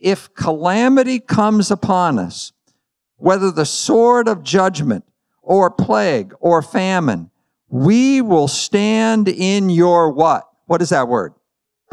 If 0.00 0.34
calamity 0.34 1.20
comes 1.20 1.70
upon 1.70 2.18
us, 2.18 2.52
whether 3.14 3.52
the 3.52 3.66
sword 3.66 4.26
of 4.26 4.42
judgment 4.42 5.04
or 5.40 5.70
plague 5.70 6.34
or 6.40 6.62
famine, 6.62 7.30
we 7.68 8.20
will 8.20 8.48
stand 8.48 9.28
in 9.28 9.70
your 9.70 10.10
what? 10.10 10.48
What 10.66 10.82
is 10.82 10.88
that 10.88 11.06
word? 11.06 11.34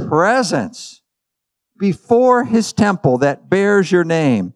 Presence 0.10 1.02
before 1.80 2.44
his 2.44 2.74
temple 2.74 3.20
that 3.20 3.50
bears 3.50 3.92
your 3.92 4.04
name 4.04 4.54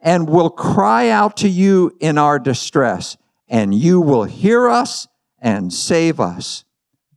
and 0.00 0.28
will 0.28 0.50
cry 0.50 1.08
out 1.08 1.36
to 1.36 1.48
you 1.48 1.96
in 2.00 2.18
our 2.18 2.38
distress, 2.38 3.16
and 3.48 3.74
you 3.74 4.00
will 4.00 4.24
hear 4.24 4.68
us 4.68 5.08
and 5.40 5.72
save 5.72 6.20
us. 6.20 6.64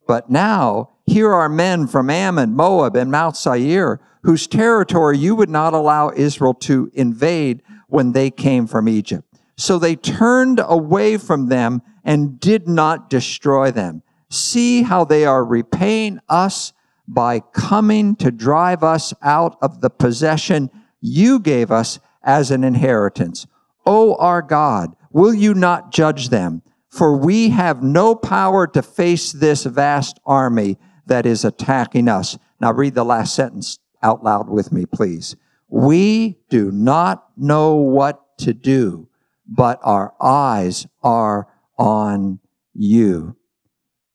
But 0.07 0.29
now, 0.29 0.91
here 1.05 1.33
are 1.33 1.49
men 1.49 1.87
from 1.87 2.09
Ammon, 2.09 2.55
Moab, 2.55 2.95
and 2.95 3.11
Mount 3.11 3.35
Seir, 3.35 3.99
whose 4.23 4.47
territory 4.47 5.17
you 5.17 5.35
would 5.35 5.49
not 5.49 5.73
allow 5.73 6.11
Israel 6.15 6.53
to 6.53 6.91
invade 6.93 7.63
when 7.87 8.11
they 8.11 8.29
came 8.29 8.67
from 8.67 8.87
Egypt. 8.87 9.27
So 9.57 9.77
they 9.77 9.95
turned 9.95 10.61
away 10.63 11.17
from 11.17 11.47
them 11.47 11.81
and 12.03 12.39
did 12.39 12.67
not 12.67 13.09
destroy 13.09 13.71
them. 13.71 14.03
See 14.29 14.83
how 14.83 15.03
they 15.03 15.25
are 15.25 15.43
repaying 15.43 16.19
us 16.29 16.73
by 17.13 17.41
coming 17.51 18.15
to 18.15 18.31
drive 18.31 18.83
us 18.83 19.13
out 19.21 19.57
of 19.61 19.81
the 19.81 19.89
possession 19.89 20.69
you 21.01 21.39
gave 21.39 21.71
us 21.71 21.99
as 22.23 22.51
an 22.51 22.63
inheritance. 22.63 23.45
O 23.85 24.15
our 24.15 24.41
God, 24.41 24.95
will 25.11 25.33
you 25.33 25.53
not 25.53 25.91
judge 25.91 26.29
them? 26.29 26.61
For 26.89 27.17
we 27.17 27.49
have 27.49 27.83
no 27.83 28.15
power 28.15 28.67
to 28.67 28.81
face 28.81 29.31
this 29.31 29.63
vast 29.65 30.19
army 30.25 30.77
that 31.07 31.25
is 31.25 31.43
attacking 31.43 32.07
us. 32.07 32.37
Now 32.59 32.71
read 32.71 32.95
the 32.95 33.05
last 33.05 33.35
sentence 33.35 33.79
out 34.03 34.23
loud 34.23 34.49
with 34.49 34.71
me, 34.71 34.85
please. 34.85 35.35
We 35.67 36.37
do 36.49 36.71
not 36.71 37.27
know 37.37 37.75
what 37.75 38.37
to 38.39 38.53
do, 38.53 39.07
but 39.47 39.79
our 39.83 40.13
eyes 40.21 40.87
are 41.01 41.47
on 41.77 42.39
you. 42.73 43.35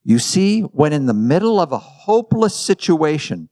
You 0.08 0.20
see, 0.20 0.60
when 0.60 0.92
in 0.92 1.06
the 1.06 1.14
middle 1.14 1.58
of 1.58 1.72
a 1.72 1.78
hopeless 1.78 2.54
situation, 2.54 3.48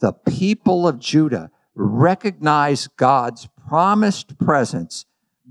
the 0.00 0.14
people 0.14 0.88
of 0.88 0.98
Judah 0.98 1.50
recognized 1.74 2.96
God's 2.96 3.46
promised 3.68 4.38
presence, 4.38 5.04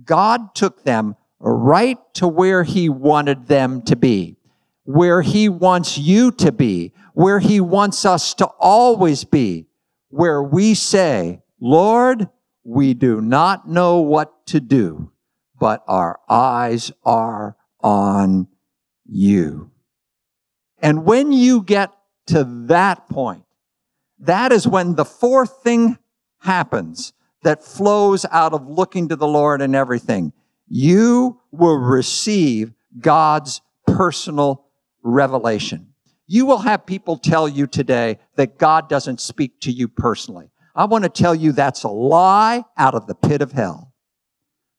God 0.03 0.55
took 0.55 0.83
them 0.83 1.15
right 1.39 1.99
to 2.15 2.27
where 2.27 2.63
He 2.63 2.89
wanted 2.89 3.45
them 3.45 3.83
to 3.83 3.95
be, 3.95 4.37
where 4.83 5.21
He 5.21 5.47
wants 5.47 5.99
you 5.99 6.31
to 6.31 6.51
be, 6.51 6.91
where 7.13 7.37
He 7.37 7.61
wants 7.61 8.03
us 8.03 8.33
to 8.33 8.47
always 8.59 9.25
be, 9.25 9.67
where 10.09 10.41
we 10.41 10.73
say, 10.73 11.43
Lord, 11.61 12.29
we 12.63 12.95
do 12.95 13.21
not 13.21 13.69
know 13.69 13.99
what 13.99 14.47
to 14.47 14.59
do, 14.59 15.11
but 15.59 15.83
our 15.87 16.19
eyes 16.27 16.91
are 17.05 17.55
on 17.79 18.47
you. 19.05 19.69
And 20.79 21.05
when 21.05 21.31
you 21.31 21.63
get 21.63 21.91
to 22.27 22.43
that 22.67 23.09
point, 23.09 23.43
that 24.19 24.51
is 24.51 24.67
when 24.67 24.95
the 24.95 25.05
fourth 25.05 25.63
thing 25.63 25.97
happens 26.39 27.13
that 27.43 27.63
flows 27.63 28.25
out 28.31 28.53
of 28.53 28.67
looking 28.67 29.09
to 29.09 29.15
the 29.15 29.27
Lord 29.27 29.61
and 29.61 29.75
everything. 29.75 30.33
You 30.67 31.39
will 31.51 31.77
receive 31.77 32.73
God's 32.99 33.61
personal 33.85 34.65
revelation. 35.03 35.93
You 36.27 36.45
will 36.45 36.57
have 36.59 36.85
people 36.85 37.17
tell 37.17 37.47
you 37.47 37.67
today 37.67 38.19
that 38.35 38.57
God 38.57 38.89
doesn't 38.89 39.21
speak 39.21 39.61
to 39.61 39.71
you 39.71 39.87
personally. 39.87 40.49
I 40.75 40.85
want 40.85 41.05
to 41.05 41.09
tell 41.09 41.33
you 41.33 41.51
that's 41.51 41.83
a 41.83 41.89
lie 41.89 42.63
out 42.77 42.95
of 42.95 43.07
the 43.07 43.15
pit 43.15 43.41
of 43.41 43.53
hell. 43.53 43.93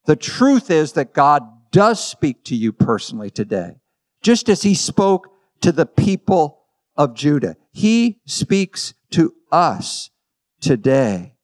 The 0.04 0.16
truth 0.16 0.70
is 0.70 0.92
that 0.92 1.14
God 1.14 1.42
does 1.70 2.04
speak 2.04 2.44
to 2.44 2.54
you 2.54 2.72
personally 2.72 3.30
today, 3.30 3.80
just 4.22 4.48
as 4.48 4.62
he 4.62 4.74
spoke 4.74 5.30
to 5.60 5.72
the 5.72 5.86
people 5.86 6.62
of 6.96 7.14
Judah. 7.14 7.56
He 7.72 8.20
speaks 8.26 8.94
to 9.10 9.34
us 9.50 10.10
today. 10.60 11.34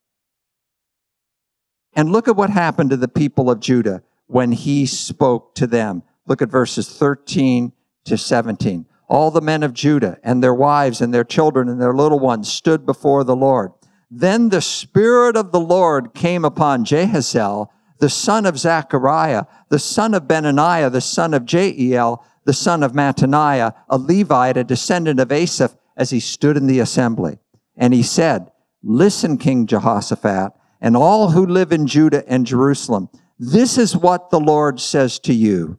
And 1.95 2.11
look 2.11 2.27
at 2.27 2.37
what 2.37 2.51
happened 2.51 2.91
to 2.91 2.97
the 2.97 3.09
people 3.09 3.51
of 3.51 3.61
Judah 3.61 4.03
when 4.27 4.53
he 4.53 4.87
spoke 4.87 5.55
to 5.55 5.67
them. 5.67 6.03
Look 6.27 6.43
at 6.43 6.49
verses 6.49 6.89
13 6.89 7.73
to 8.05 8.19
17. 8.19 8.87
All 9.09 9.31
the 9.31 9.41
men 9.41 9.63
of 9.63 9.75
Judah 9.75 10.19
and 10.25 10.43
their 10.43 10.55
wives 10.55 11.01
and 11.01 11.13
their 11.13 11.25
children 11.25 11.69
and 11.69 11.81
their 11.81 11.95
little 11.95 12.19
ones 12.19 12.51
stood 12.51 12.85
before 12.85 13.23
the 13.23 13.37
Lord. 13.37 13.73
Then 14.11 14.49
the 14.49 14.63
Spirit 14.63 15.37
of 15.37 15.53
the 15.53 15.61
Lord 15.61 16.15
came 16.15 16.45
upon 16.45 16.85
Jahaziel, 16.85 17.69
the 17.99 18.09
son 18.09 18.47
of 18.47 18.59
Zechariah, 18.59 19.45
the 19.69 19.79
son 19.79 20.15
of 20.15 20.27
Benaiah, 20.27 20.91
the 20.91 21.01
son 21.01 21.35
of 21.35 21.45
Jeiel, 21.45 22.23
the 22.45 22.53
son 22.53 22.83
of 22.83 22.93
Mattaniah, 22.93 23.73
a 23.89 23.99
Levite, 23.99 24.57
a 24.57 24.65
descendant 24.65 25.21
of 25.21 25.33
Asaph, 25.33 25.77
as 25.97 26.11
he 26.11 26.21
stood 26.21 26.57
in 26.57 26.67
the 26.67 26.81
assembly. 26.81 27.39
And 27.77 27.95
he 27.95 28.03
said, 28.03 28.51
Listen, 28.83 29.39
King 29.39 29.67
Jehoshaphat, 29.67 30.53
and 30.81 30.97
all 30.97 31.31
who 31.31 31.47
live 31.47 31.73
in 31.73 31.87
Judah 31.87 32.29
and 32.29 32.47
Jerusalem. 32.47 33.09
This 33.39 33.79
is 33.79 33.97
what 33.97 34.31
the 34.31 34.41
Lord 34.41 34.81
says 34.81 35.19
to 35.21 35.33
you. 35.33 35.79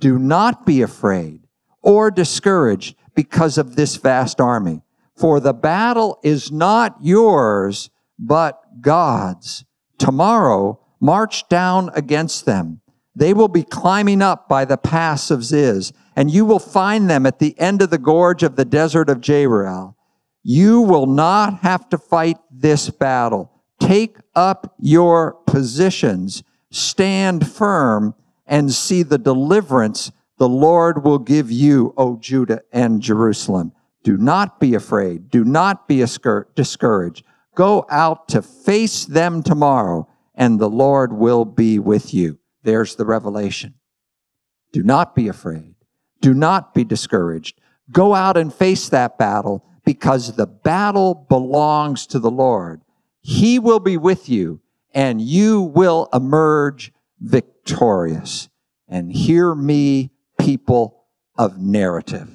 Do 0.00 0.18
not 0.18 0.66
be 0.66 0.82
afraid 0.82 1.46
or 1.82 2.10
discouraged 2.10 2.96
because 3.14 3.58
of 3.58 3.76
this 3.76 3.96
vast 3.96 4.40
army, 4.40 4.82
for 5.16 5.40
the 5.40 5.54
battle 5.54 6.18
is 6.22 6.50
not 6.50 6.96
yours, 7.00 7.90
but 8.18 8.60
God's. 8.80 9.64
Tomorrow, 9.98 10.80
march 11.00 11.48
down 11.48 11.90
against 11.94 12.44
them. 12.44 12.80
They 13.14 13.34
will 13.34 13.48
be 13.48 13.62
climbing 13.62 14.22
up 14.22 14.48
by 14.48 14.64
the 14.64 14.78
pass 14.78 15.30
of 15.30 15.44
Ziz, 15.44 15.92
and 16.16 16.30
you 16.30 16.44
will 16.44 16.58
find 16.58 17.08
them 17.08 17.26
at 17.26 17.38
the 17.38 17.58
end 17.58 17.82
of 17.82 17.90
the 17.90 17.98
gorge 17.98 18.42
of 18.42 18.56
the 18.56 18.64
desert 18.64 19.08
of 19.08 19.20
Jeruel. 19.20 19.94
You 20.42 20.80
will 20.80 21.06
not 21.06 21.60
have 21.60 21.88
to 21.90 21.98
fight 21.98 22.38
this 22.50 22.90
battle. 22.90 23.52
Take 23.78 24.16
up 24.34 24.74
your 24.78 25.34
positions, 25.46 26.42
stand 26.70 27.46
firm, 27.48 28.14
and 28.46 28.72
see 28.72 29.02
the 29.02 29.18
deliverance 29.18 30.12
the 30.38 30.48
Lord 30.48 31.04
will 31.04 31.18
give 31.18 31.50
you, 31.50 31.92
O 31.98 32.16
Judah 32.16 32.62
and 32.72 33.02
Jerusalem. 33.02 33.72
Do 34.02 34.16
not 34.16 34.58
be 34.58 34.74
afraid. 34.74 35.28
Do 35.28 35.44
not 35.44 35.86
be 35.86 35.98
discouraged. 35.98 37.24
Go 37.54 37.86
out 37.90 38.28
to 38.28 38.40
face 38.40 39.04
them 39.04 39.42
tomorrow, 39.42 40.08
and 40.34 40.58
the 40.58 40.70
Lord 40.70 41.12
will 41.12 41.44
be 41.44 41.78
with 41.78 42.14
you. 42.14 42.38
There's 42.62 42.96
the 42.96 43.04
revelation. 43.04 43.74
Do 44.72 44.82
not 44.82 45.14
be 45.14 45.28
afraid. 45.28 45.74
Do 46.20 46.34
not 46.34 46.74
be 46.74 46.84
discouraged. 46.84 47.60
Go 47.90 48.14
out 48.14 48.36
and 48.36 48.52
face 48.52 48.88
that 48.90 49.18
battle 49.18 49.64
because 49.84 50.36
the 50.36 50.46
battle 50.46 51.14
belongs 51.14 52.06
to 52.08 52.18
the 52.18 52.30
Lord. 52.30 52.82
He 53.20 53.58
will 53.58 53.80
be 53.80 53.96
with 53.96 54.28
you 54.28 54.60
and 54.92 55.20
you 55.20 55.62
will 55.62 56.08
emerge 56.12 56.92
victorious. 57.20 58.48
And 58.88 59.12
hear 59.12 59.54
me, 59.54 60.10
people 60.38 61.04
of 61.36 61.58
narrative, 61.58 62.28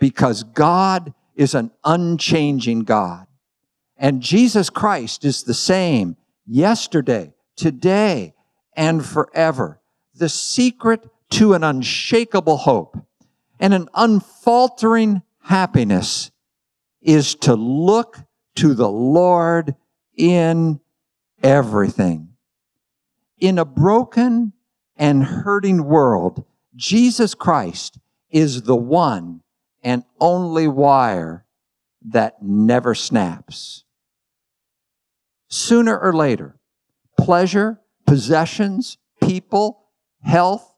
because 0.00 0.42
God 0.42 1.14
is 1.36 1.54
an 1.54 1.70
unchanging 1.84 2.80
God. 2.80 3.26
And 3.96 4.20
Jesus 4.20 4.70
Christ 4.70 5.24
is 5.24 5.44
the 5.44 5.54
same 5.54 6.16
yesterday, 6.44 7.32
today, 7.54 8.34
and 8.74 9.06
forever. 9.06 9.80
The 10.14 10.28
secret 10.28 11.08
to 11.32 11.54
an 11.54 11.64
unshakable 11.64 12.58
hope 12.58 12.96
and 13.58 13.72
an 13.72 13.88
unfaltering 13.94 15.22
happiness 15.40 16.30
is 17.00 17.34
to 17.34 17.54
look 17.54 18.18
to 18.54 18.74
the 18.74 18.88
Lord 18.88 19.74
in 20.16 20.78
everything. 21.42 22.28
In 23.38 23.58
a 23.58 23.64
broken 23.64 24.52
and 24.94 25.24
hurting 25.24 25.84
world, 25.84 26.44
Jesus 26.76 27.34
Christ 27.34 27.98
is 28.30 28.62
the 28.62 28.76
one 28.76 29.40
and 29.82 30.04
only 30.20 30.68
wire 30.68 31.46
that 32.02 32.42
never 32.42 32.94
snaps. 32.94 33.84
Sooner 35.48 35.98
or 35.98 36.12
later, 36.12 36.58
pleasure, 37.18 37.80
possessions, 38.06 38.98
people, 39.22 39.88
health 40.20 40.71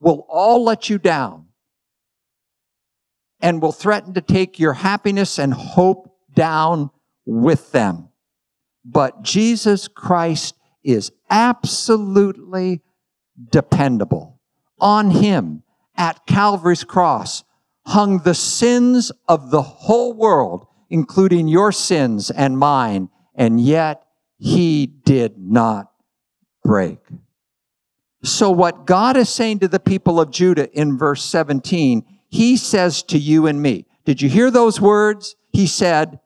will 0.00 0.26
all 0.28 0.64
let 0.64 0.88
you 0.88 0.98
down 0.98 1.46
and 3.40 3.62
will 3.62 3.72
threaten 3.72 4.14
to 4.14 4.20
take 4.20 4.58
your 4.58 4.72
happiness 4.72 5.38
and 5.38 5.54
hope 5.54 6.16
down 6.34 6.90
with 7.24 7.72
them. 7.72 8.08
But 8.84 9.22
Jesus 9.22 9.88
Christ 9.88 10.54
is 10.82 11.12
absolutely 11.28 12.80
dependable. 13.50 14.40
On 14.80 15.10
Him 15.10 15.62
at 15.96 16.26
Calvary's 16.26 16.84
cross 16.84 17.44
hung 17.86 18.18
the 18.18 18.34
sins 18.34 19.10
of 19.28 19.50
the 19.50 19.62
whole 19.62 20.12
world, 20.12 20.66
including 20.88 21.48
your 21.48 21.72
sins 21.72 22.30
and 22.30 22.58
mine, 22.58 23.08
and 23.34 23.60
yet 23.60 24.04
He 24.38 24.86
did 24.86 25.38
not 25.38 25.90
break. 26.64 26.98
So 28.22 28.50
what 28.50 28.86
God 28.86 29.16
is 29.16 29.28
saying 29.28 29.60
to 29.60 29.68
the 29.68 29.80
people 29.80 30.20
of 30.20 30.30
Judah 30.30 30.70
in 30.72 30.98
verse 30.98 31.24
17, 31.24 32.04
He 32.28 32.56
says 32.56 33.02
to 33.04 33.18
you 33.18 33.46
and 33.46 33.62
me, 33.62 33.86
did 34.04 34.22
you 34.22 34.28
hear 34.28 34.50
those 34.50 34.80
words? 34.80 35.36
He 35.52 35.66
said, 35.66 36.20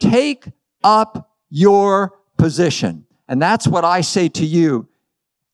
take 0.00 0.46
up 0.82 1.30
your 1.50 2.14
position. 2.36 3.06
And 3.28 3.42
that's 3.42 3.66
what 3.68 3.84
I 3.84 4.00
say 4.00 4.28
to 4.30 4.46
you 4.46 4.88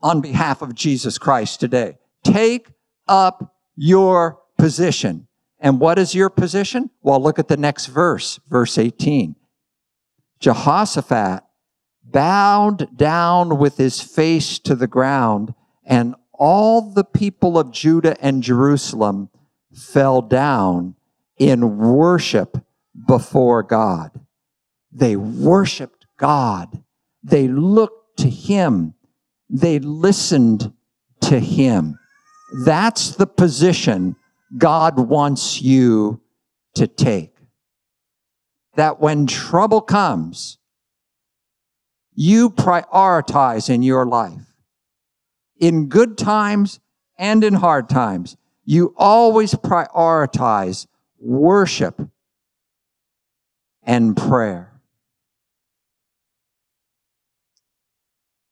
on 0.00 0.20
behalf 0.20 0.62
of 0.62 0.74
Jesus 0.74 1.18
Christ 1.18 1.60
today. 1.60 1.98
Take 2.22 2.68
up 3.08 3.54
your 3.76 4.40
position. 4.58 5.26
And 5.58 5.80
what 5.80 5.98
is 5.98 6.14
your 6.14 6.30
position? 6.30 6.90
Well, 7.02 7.20
look 7.20 7.38
at 7.38 7.48
the 7.48 7.56
next 7.56 7.86
verse, 7.86 8.38
verse 8.48 8.78
18. 8.78 9.34
Jehoshaphat 10.40 11.42
bowed 12.04 12.96
down 12.96 13.58
with 13.58 13.78
his 13.78 14.00
face 14.00 14.58
to 14.60 14.74
the 14.74 14.86
ground, 14.86 15.54
and 15.84 16.14
all 16.32 16.92
the 16.92 17.04
people 17.04 17.58
of 17.58 17.70
Judah 17.70 18.16
and 18.20 18.42
Jerusalem 18.42 19.30
fell 19.72 20.22
down 20.22 20.96
in 21.38 21.78
worship 21.78 22.64
before 23.06 23.62
God. 23.62 24.10
They 24.92 25.16
worshiped 25.16 26.06
God. 26.18 26.82
They 27.22 27.48
looked 27.48 28.18
to 28.18 28.30
Him. 28.30 28.94
They 29.48 29.78
listened 29.78 30.72
to 31.22 31.40
Him. 31.40 31.98
That's 32.64 33.16
the 33.16 33.26
position 33.26 34.16
God 34.56 34.98
wants 34.98 35.60
you 35.60 36.20
to 36.74 36.86
take. 36.86 37.32
That 38.76 39.00
when 39.00 39.26
trouble 39.26 39.80
comes, 39.80 40.58
you 42.14 42.50
prioritize 42.50 43.68
in 43.70 43.82
your 43.82 44.06
life. 44.06 44.53
In 45.58 45.88
good 45.88 46.18
times 46.18 46.80
and 47.18 47.44
in 47.44 47.54
hard 47.54 47.88
times, 47.88 48.36
you 48.64 48.94
always 48.96 49.54
prioritize 49.54 50.86
worship 51.18 52.00
and 53.82 54.16
prayer. 54.16 54.80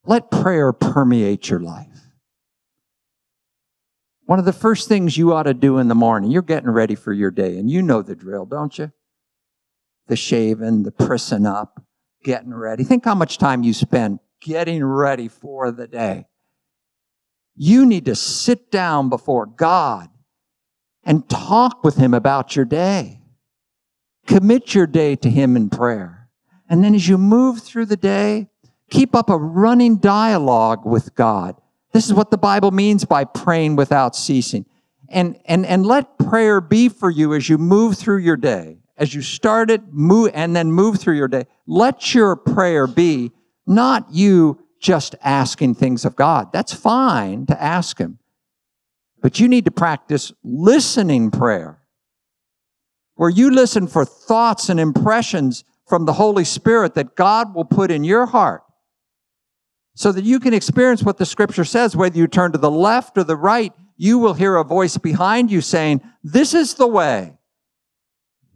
Let 0.04 0.30
prayer 0.30 0.72
permeate 0.72 1.48
your 1.48 1.60
life. 1.60 1.88
One 4.24 4.38
of 4.38 4.44
the 4.44 4.52
first 4.52 4.88
things 4.88 5.16
you 5.16 5.32
ought 5.32 5.44
to 5.44 5.54
do 5.54 5.78
in 5.78 5.88
the 5.88 5.94
morning, 5.94 6.30
you're 6.30 6.42
getting 6.42 6.70
ready 6.70 6.94
for 6.94 7.12
your 7.12 7.30
day, 7.30 7.58
and 7.58 7.70
you 7.70 7.82
know 7.82 8.02
the 8.02 8.14
drill, 8.14 8.46
don't 8.46 8.78
you? 8.78 8.92
The 10.06 10.16
shaving, 10.16 10.84
the 10.84 10.90
prissing 10.90 11.46
up, 11.46 11.82
getting 12.24 12.54
ready. 12.54 12.84
Think 12.84 13.04
how 13.04 13.14
much 13.14 13.38
time 13.38 13.62
you 13.62 13.74
spend 13.74 14.20
getting 14.40 14.84
ready 14.84 15.28
for 15.28 15.70
the 15.70 15.86
day. 15.86 16.26
You 17.56 17.86
need 17.86 18.06
to 18.06 18.14
sit 18.14 18.70
down 18.70 19.08
before 19.08 19.46
God 19.46 20.08
and 21.04 21.28
talk 21.28 21.84
with 21.84 21.96
Him 21.96 22.14
about 22.14 22.56
your 22.56 22.64
day. 22.64 23.20
Commit 24.26 24.74
your 24.74 24.86
day 24.86 25.16
to 25.16 25.30
Him 25.30 25.56
in 25.56 25.68
prayer. 25.68 26.28
And 26.68 26.82
then 26.82 26.94
as 26.94 27.08
you 27.08 27.18
move 27.18 27.60
through 27.60 27.86
the 27.86 27.96
day, 27.96 28.48
keep 28.90 29.14
up 29.14 29.28
a 29.28 29.36
running 29.36 29.96
dialogue 29.96 30.86
with 30.86 31.14
God. 31.14 31.56
This 31.92 32.06
is 32.06 32.14
what 32.14 32.30
the 32.30 32.38
Bible 32.38 32.70
means 32.70 33.04
by 33.04 33.24
praying 33.24 33.76
without 33.76 34.16
ceasing. 34.16 34.64
And, 35.08 35.38
and, 35.44 35.66
and 35.66 35.84
let 35.84 36.18
prayer 36.18 36.60
be 36.62 36.88
for 36.88 37.10
you 37.10 37.34
as 37.34 37.48
you 37.48 37.58
move 37.58 37.98
through 37.98 38.18
your 38.18 38.38
day. 38.38 38.78
As 38.96 39.14
you 39.14 39.20
start 39.20 39.70
it, 39.70 39.82
move, 39.92 40.30
and 40.32 40.56
then 40.56 40.72
move 40.72 40.98
through 40.98 41.16
your 41.16 41.28
day. 41.28 41.46
Let 41.66 42.14
your 42.14 42.36
prayer 42.36 42.86
be 42.86 43.32
not 43.66 44.06
you 44.10 44.61
just 44.82 45.14
asking 45.22 45.76
things 45.76 46.04
of 46.04 46.16
God. 46.16 46.52
That's 46.52 46.74
fine 46.74 47.46
to 47.46 47.62
ask 47.62 47.98
Him. 47.98 48.18
But 49.22 49.38
you 49.38 49.48
need 49.48 49.64
to 49.64 49.70
practice 49.70 50.32
listening 50.42 51.30
prayer, 51.30 51.78
where 53.14 53.30
you 53.30 53.50
listen 53.50 53.86
for 53.86 54.04
thoughts 54.04 54.68
and 54.68 54.80
impressions 54.80 55.64
from 55.86 56.04
the 56.04 56.14
Holy 56.14 56.44
Spirit 56.44 56.94
that 56.94 57.14
God 57.14 57.54
will 57.54 57.64
put 57.64 57.90
in 57.90 58.02
your 58.02 58.26
heart 58.26 58.64
so 59.94 60.10
that 60.10 60.24
you 60.24 60.40
can 60.40 60.52
experience 60.52 61.02
what 61.02 61.18
the 61.18 61.26
scripture 61.26 61.64
says. 61.64 61.94
Whether 61.94 62.18
you 62.18 62.26
turn 62.26 62.50
to 62.52 62.58
the 62.58 62.70
left 62.70 63.16
or 63.16 63.24
the 63.24 63.36
right, 63.36 63.72
you 63.96 64.18
will 64.18 64.34
hear 64.34 64.56
a 64.56 64.64
voice 64.64 64.98
behind 64.98 65.52
you 65.52 65.60
saying, 65.60 66.00
This 66.24 66.54
is 66.54 66.74
the 66.74 66.88
way. 66.88 67.38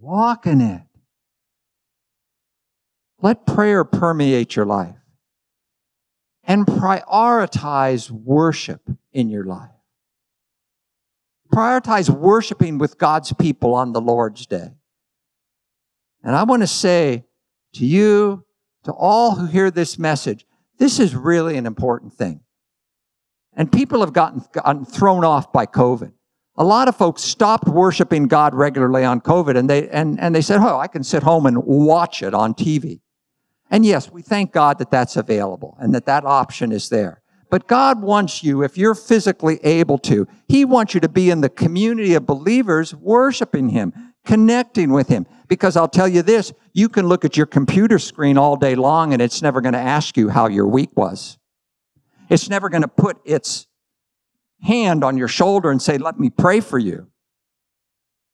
Walk 0.01 0.47
in 0.47 0.61
it. 0.61 0.83
Let 3.23 3.47
prayer 3.47 3.85
permeate 3.85 4.57
your 4.57 4.67
life 4.67 4.96
and 6.47 6.65
prioritize 6.65 8.11
worship 8.11 8.89
in 9.13 9.29
your 9.29 9.45
life. 9.45 9.71
Prioritize 11.53 12.09
worshiping 12.09 12.79
with 12.79 12.99
God's 12.99 13.33
people 13.33 13.75
on 13.75 13.93
the 13.93 14.01
Lord's 14.01 14.47
day. 14.47 14.71
And 16.23 16.35
I 16.35 16.45
want 16.45 16.63
to 16.63 16.67
say 16.67 17.25
to 17.75 17.85
you, 17.85 18.45
to 18.85 18.93
all 18.93 19.35
who 19.35 19.47
hear 19.47 19.71
this 19.71 19.99
message, 19.99 20.47
this 20.79 21.01
is 21.01 21.15
really 21.15 21.57
an 21.57 21.67
important 21.67 22.13
thing. 22.13 22.41
And 23.55 23.71
people 23.73 24.01
have 24.01 24.13
gotten, 24.13 24.45
gotten 24.53 24.85
thrown 24.85 25.25
off 25.25 25.53
by 25.53 25.67
COVID. 25.67 26.13
A 26.59 26.65
lot 26.65 26.89
of 26.89 26.97
folks 26.97 27.23
stopped 27.23 27.69
worshiping 27.69 28.29
God 28.29 28.55
regularly 28.55 29.05
on 29.05 29.21
COVID 29.21 29.57
and 29.57 29.69
they, 29.69 29.89
and, 29.89 30.21
and 30.21 30.35
they 30.35 30.41
said, 30.41 30.61
oh, 30.61 30.79
I 30.79 30.87
can 30.87 31.03
sit 31.03 31.23
home 31.23 31.47
and 31.47 31.63
watch 31.65 32.23
it 32.23 32.35
on 32.35 32.55
TV. 32.55 33.01
And 33.71 33.85
yes, 33.85 34.11
we 34.11 34.23
thank 34.23 34.53
God 34.53 34.79
that 34.79 34.91
that's 34.91 35.17
available 35.17 35.77
and 35.81 35.95
that 35.95 36.07
that 36.07 36.25
option 36.25 36.73
is 36.73 36.89
there. 36.89 37.23
But 37.51 37.69
God 37.69 38.03
wants 38.03 38.43
you, 38.43 38.63
if 38.63 38.77
you're 38.77 38.95
physically 38.95 39.59
able 39.65 39.99
to, 39.99 40.27
He 40.49 40.65
wants 40.65 40.95
you 40.95 41.01
to 41.01 41.09
be 41.09 41.31
in 41.31 41.41
the 41.41 41.49
community 41.49 42.15
of 42.15 42.27
believers 42.27 42.95
worshiping 42.95 43.69
Him, 43.69 43.93
connecting 44.25 44.91
with 44.91 45.09
Him. 45.09 45.27
Because 45.49 45.77
I'll 45.77 45.89
tell 45.89 46.09
you 46.09 46.23
this, 46.23 46.53
you 46.73 46.89
can 46.89 47.07
look 47.07 47.25
at 47.25 47.37
your 47.37 47.47
computer 47.47 47.99
screen 47.99 48.37
all 48.37 48.57
day 48.57 48.75
long 48.75 49.13
and 49.13 49.23
it's 49.23 49.43
never 49.43 49.61
going 49.61 49.75
to 49.75 49.79
ask 49.79 50.17
you 50.17 50.29
how 50.29 50.49
your 50.49 50.67
week 50.67 50.91
was. 50.97 51.39
It's 52.29 52.49
never 52.49 52.69
going 52.69 52.83
to 52.83 52.89
put 52.89 53.19
its 53.25 53.69
hand 54.63 55.05
on 55.05 55.17
your 55.17 55.29
shoulder 55.29 55.71
and 55.71 55.81
say, 55.81 55.99
let 55.99 56.19
me 56.19 56.31
pray 56.31 56.61
for 56.61 56.79
you. 56.79 57.09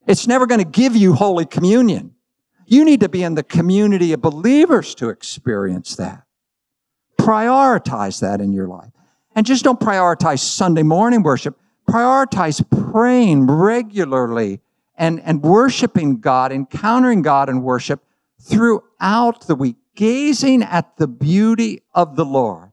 It's 0.07 0.27
never 0.27 0.47
going 0.47 0.61
to 0.61 0.69
give 0.69 0.97
you 0.97 1.13
Holy 1.13 1.45
Communion. 1.45 2.15
You 2.67 2.85
need 2.85 3.01
to 3.01 3.09
be 3.09 3.23
in 3.23 3.35
the 3.35 3.43
community 3.43 4.13
of 4.13 4.21
believers 4.21 4.95
to 4.97 5.09
experience 5.09 5.97
that. 5.97 6.25
Prioritize 7.19 8.21
that 8.21 8.41
in 8.41 8.53
your 8.53 8.69
life. 8.69 8.91
And 9.35 9.47
just 9.47 9.65
don't 9.65 9.81
prioritize 9.81 10.41
Sunday 10.41 10.83
morning 10.83 11.23
worship. 11.23 11.59
Prioritize 11.89 12.65
praying 12.93 13.47
regularly 13.47 14.61
and, 14.97 15.21
and 15.21 15.43
worshiping 15.43 16.21
God, 16.21 16.53
encountering 16.53 17.23
God 17.23 17.49
in 17.49 17.63
worship 17.63 18.05
throughout 18.41 19.47
the 19.47 19.55
week, 19.55 19.77
gazing 19.95 20.63
at 20.63 20.97
the 20.97 21.09
beauty 21.09 21.83
of 21.95 22.17
the 22.17 22.25
Lord. 22.25 22.73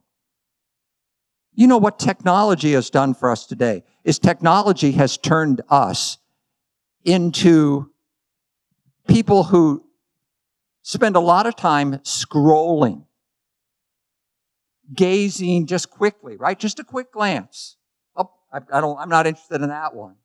You 1.54 1.68
know 1.68 1.78
what 1.78 2.00
technology 2.00 2.74
has 2.74 2.90
done 2.90 3.14
for 3.14 3.30
us 3.30 3.46
today 3.46 3.84
is 4.04 4.18
technology 4.18 4.94
has 4.94 5.18
turned 5.18 5.62
us 5.70 6.18
into 7.04 7.89
people 9.10 9.44
who 9.44 9.84
spend 10.82 11.16
a 11.16 11.20
lot 11.20 11.46
of 11.46 11.56
time 11.56 11.94
scrolling, 12.00 13.06
gazing 14.94 15.66
just 15.66 15.90
quickly, 15.90 16.38
right? 16.38 16.58
Just 16.58 16.80
a 16.80 16.84
quick 16.84 17.12
glance. 17.12 17.76
Oh, 18.16 18.32
I, 18.54 18.60
I 18.72 18.82
don't, 18.82 18.98
I'm 18.98 19.10
not 19.10 19.28
interested 19.28 19.62
in 19.62 19.70
that 19.70 19.94
one 19.94 20.16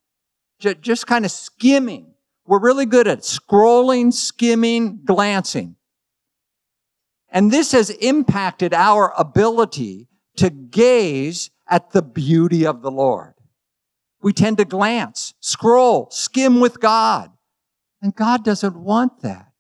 just, 0.59 0.81
just 0.81 1.07
kind 1.07 1.25
of 1.25 1.31
skimming. 1.31 2.15
We're 2.47 2.61
really 2.61 2.87
good 2.87 3.07
at 3.07 3.21
scrolling, 3.21 4.13
skimming, 4.13 5.01
glancing. 5.05 5.77
And 7.31 7.51
this 7.51 7.73
has 7.73 7.91
impacted 7.91 8.75
our 8.75 9.13
ability 9.17 10.09
to 10.37 10.51
gaze 10.51 11.51
at 11.69 11.91
the 11.91 12.03
beauty 12.03 12.67
of 12.67 12.83
the 12.83 12.91
Lord. 12.91 13.35
We 14.23 14.33
tend 14.33 14.59
to 14.59 14.65
glance, 14.65 15.35
scroll, 15.41 16.09
skim 16.11 16.61
with 16.61 16.81
God. 16.81 17.31
And 18.05 18.15
God 18.15 18.45
doesn't 18.45 18.77
want 18.77 19.23
that. 19.23 19.51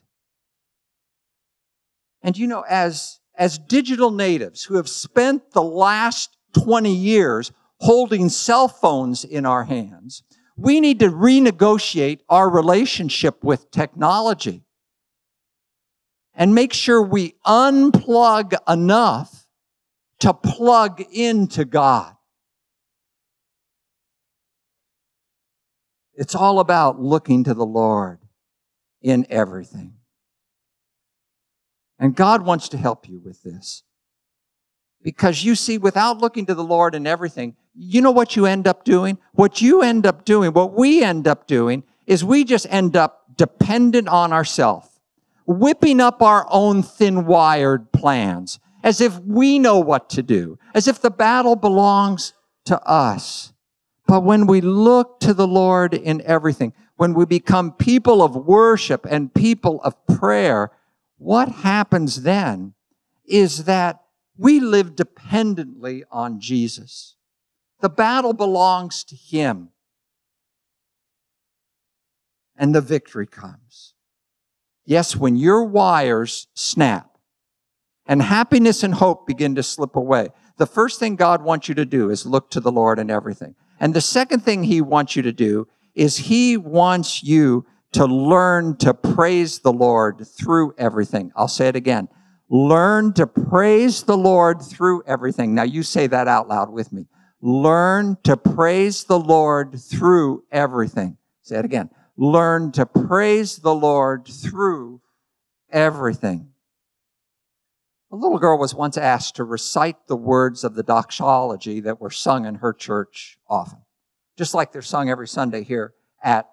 And 2.21 2.37
you 2.37 2.47
know, 2.47 2.63
as, 2.69 3.19
as 3.39 3.59
digital 3.59 4.11
natives 4.11 4.65
who 4.65 4.77
have 4.77 4.87
spent 4.87 5.53
the 5.53 5.63
last 5.63 6.37
20 6.53 6.95
years 6.95 7.53
holding 7.81 8.29
cell 8.29 8.69
phones 8.69 9.25
in 9.25 9.47
our 9.47 9.65
hands, 9.65 10.23
we 10.59 10.79
need 10.81 10.99
to 10.99 11.09
renegotiate 11.09 12.21
our 12.29 12.51
relationship 12.51 13.43
with 13.43 13.71
technology 13.71 14.63
and 16.35 16.55
make 16.55 16.75
sure 16.75 17.01
we 17.01 17.37
unplug 17.47 18.53
enough 18.69 19.47
to 20.19 20.35
plug 20.35 21.03
into 21.11 21.65
God. 21.65 22.15
It's 26.13 26.35
all 26.35 26.61
about 26.61 27.01
looking 27.01 27.45
to 27.45 27.55
the 27.55 27.65
Lord 27.65 28.19
in 29.05 29.27
everything. 29.29 29.93
And 31.99 32.17
God 32.17 32.43
wants 32.43 32.71
to 32.71 32.79
help 32.79 33.09
you 33.09 33.21
with 33.21 33.43
this. 33.43 33.85
Because 35.03 35.45
you 35.45 35.55
see, 35.55 35.77
without 35.77 36.19
looking 36.19 36.47
to 36.47 36.55
the 36.55 36.65
Lord 36.65 36.95
in 36.95 37.07
everything, 37.07 37.55
you 37.75 38.01
know 38.01 38.11
what 38.11 38.35
you 38.35 38.47
end 38.47 38.67
up 38.67 38.85
doing? 38.85 39.19
What 39.33 39.61
you 39.61 39.83
end 39.83 40.07
up 40.07 40.25
doing, 40.25 40.53
what 40.53 40.73
we 40.73 41.05
end 41.05 41.29
up 41.29 41.47
doing, 41.47 41.85
is 42.07 42.25
we 42.25 42.45
just 42.45 42.67
end 42.71 42.97
up 42.97 43.37
dependent 43.37 44.09
on 44.09 44.33
ourselves, 44.33 44.89
whipping 45.47 46.01
up 46.01 46.23
our 46.23 46.47
own 46.51 46.83
thin 46.83 47.27
wired 47.27 47.93
plans, 47.93 48.59
as 48.83 49.03
if 49.03 49.19
we 49.21 49.59
know 49.59 49.79
what 49.79 50.09
to 50.11 50.23
do, 50.23 50.59
as 50.75 50.89
if 50.89 51.03
the 51.03 51.11
battle 51.11 51.57
belongs 51.57 52.33
to 52.65 52.81
us. 52.89 53.53
But 54.07 54.23
when 54.23 54.47
we 54.47 54.61
look 54.61 55.21
to 55.21 55.35
the 55.35 55.47
Lord 55.47 55.93
in 55.93 56.23
everything, 56.23 56.73
when 56.97 57.15
we 57.15 57.25
become 57.25 57.73
people 57.73 58.23
of 58.23 58.37
worship 58.37 59.07
and 59.09 59.35
people 59.35 59.81
of 59.83 60.07
prayer, 60.07 60.71
what 61.19 61.49
happens 61.49 62.23
then 62.23 62.75
is 63.27 63.65
that 63.65 64.01
we 64.37 64.61
live 64.61 64.97
dependently 64.97 66.05
on 66.11 66.41
Jesus. 66.41 67.17
The 67.81 67.89
battle 67.89 68.33
belongs 68.33 69.05
to 69.05 69.17
Him. 69.17 69.71
And 72.57 72.75
the 72.75 72.81
victory 72.81 73.27
comes. 73.27 73.95
Yes, 74.85 75.17
when 75.17 75.37
your 75.37 75.65
wires 75.65 76.47
snap 76.55 77.19
and 78.07 78.23
happiness 78.23 78.83
and 78.83 78.95
hope 78.95 79.27
begin 79.27 79.55
to 79.57 79.63
slip 79.63 79.97
away, 79.97 80.29
the 80.57 80.67
first 80.67 81.01
thing 81.01 81.17
God 81.17 81.43
wants 81.43 81.69
you 81.69 81.75
to 81.75 81.85
do 81.85 82.11
is 82.11 82.27
look 82.27 82.51
to 82.51 82.61
the 82.61 82.71
Lord 82.71 82.99
in 82.99 83.11
everything. 83.11 83.57
And 83.81 83.93
the 83.93 84.01
second 84.01 84.41
thing 84.45 84.65
He 84.65 84.81
wants 84.81 85.17
you 85.17 85.23
to 85.23 85.33
do 85.33 85.67
is 85.95 86.17
He 86.17 86.57
wants 86.57 87.23
you 87.23 87.67
to 87.93 88.07
learn 88.07 88.77
to 88.79 88.93
praise 88.93 89.61
the 89.61 89.73
Lord 89.73 90.27
through 90.27 90.75
everything. 90.77 91.33
I'll 91.37 91.49
say 91.49 91.69
it 91.69 91.77
again. 91.77 92.09
Learn 92.51 93.13
to 93.15 93.27
praise 93.27 94.03
the 94.03 94.17
Lord 94.17 94.61
through 94.61 95.03
everything. 95.07 95.55
Now 95.55 95.63
you 95.63 95.83
say 95.83 96.07
that 96.09 96.29
out 96.29 96.49
loud 96.49 96.71
with 96.71 96.93
me. 96.93 97.07
Learn 97.41 98.17
to 98.25 98.37
praise 98.37 99.05
the 99.05 99.19
Lord 99.19 99.79
through 99.81 100.45
everything. 100.51 101.17
Say 101.43 101.59
it 101.59 101.65
again. 101.65 101.91
Learn 102.17 102.73
to 102.73 102.87
praise 102.87 103.59
the 103.59 103.75
Lord 103.75 104.27
through 104.27 105.03
everything. 105.71 106.49
A 108.13 108.17
little 108.17 108.39
girl 108.39 108.59
was 108.59 108.75
once 108.75 108.97
asked 108.97 109.37
to 109.37 109.45
recite 109.45 110.07
the 110.07 110.17
words 110.17 110.63
of 110.63 110.75
the 110.75 110.85
doxology 110.85 111.81
that 111.81 112.01
were 112.01 112.11
sung 112.11 112.47
in 112.47 112.57
her 112.57 112.73
church 112.73 113.37
often, 113.49 113.81
just 114.37 114.55
like 114.55 114.73
they're 114.73 114.83
sung 114.83 115.09
every 115.09 115.29
Sunday 115.29 115.63
here 115.63 115.95
at 116.23 116.49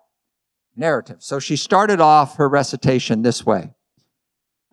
Narrative. 0.76 1.18
So 1.20 1.40
she 1.40 1.56
started 1.56 2.00
off 2.00 2.38
her 2.38 2.48
recitation 2.48 3.22
this 3.22 3.46
way 3.46 3.74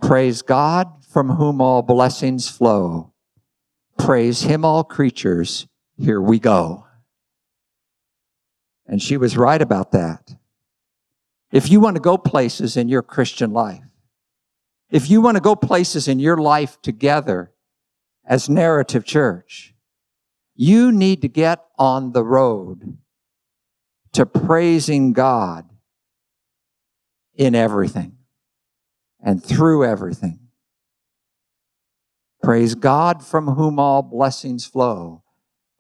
Praise 0.01 0.43
God 0.43 1.05
from 1.05 1.31
whom 1.31 1.61
all 1.61 1.83
blessings 1.83 2.49
flow. 2.49 3.13
Praise 3.99 4.43
Him, 4.43 4.65
all 4.65 4.85
creatures. 4.85 5.67
Here 5.97 6.21
we 6.21 6.39
go. 6.39 6.87
And 8.87 9.03
she 9.03 9.17
was 9.17 9.37
right 9.37 9.61
about 9.61 9.93
that. 9.93 10.37
If 11.51 11.71
you 11.71 11.81
want 11.81 11.97
to 11.97 12.01
go 12.01 12.17
places 12.17 12.77
in 12.77 12.89
your 12.89 13.03
Christian 13.03 13.53
life, 13.53 13.85
if 14.91 15.11
you 15.11 15.21
want 15.21 15.37
to 15.37 15.43
go 15.43 15.57
places 15.57 16.09
in 16.09 16.19
your 16.19 16.37
life 16.37 16.81
together 16.81 17.53
as 18.25 18.49
narrative 18.49 19.05
church, 19.05 19.75
you 20.61 20.91
need 20.91 21.23
to 21.23 21.29
get 21.29 21.65
on 21.79 22.11
the 22.11 22.25
road 22.25 22.99
to 24.13 24.27
praising 24.27 25.13
God 25.13 25.71
in 27.37 27.55
everything 27.55 28.17
and 29.23 29.43
through 29.43 29.85
everything. 29.85 30.41
Praise 32.43 32.75
God 32.75 33.25
from 33.25 33.47
whom 33.47 33.79
all 33.79 34.03
blessings 34.03 34.67
flow. 34.67 35.23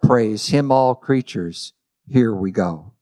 Praise 0.00 0.48
Him, 0.48 0.70
all 0.70 0.94
creatures. 0.94 1.72
Here 2.06 2.32
we 2.32 2.52
go. 2.52 2.92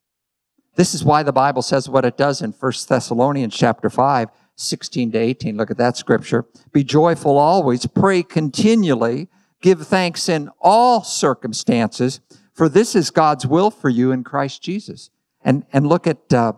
This 0.77 0.95
is 0.95 1.05
why 1.05 1.23
the 1.23 1.33
Bible 1.33 1.61
says 1.61 1.91
what 1.91 2.07
it 2.07 2.17
does 2.17 2.41
in 2.41 2.53
1 2.53 2.73
Thessalonians 2.89 3.55
chapter 3.55 3.91
5 3.91 4.31
16 4.59 5.13
to 5.13 5.19
18. 5.19 5.59
Look 5.59 5.71
at 5.71 5.77
that 5.77 5.99
scripture. 5.99 6.47
Be 6.73 6.83
joyful 6.83 7.37
always, 7.37 7.85
pray 7.85 8.23
continually, 8.23 9.29
give 9.61 9.87
thanks 9.87 10.29
in 10.29 10.51
all 10.61 11.03
circumstances, 11.03 12.21
for 12.53 12.69
this 12.69 12.95
is 12.95 13.11
God's 13.11 13.47
will 13.47 13.71
for 13.71 13.89
you 13.89 14.13
in 14.13 14.25
Christ 14.25 14.63
Jesus. 14.63 15.11
And, 15.43 15.65
and 15.73 15.87
look 15.87 16.07
at 16.07 16.33
uh, 16.33 16.55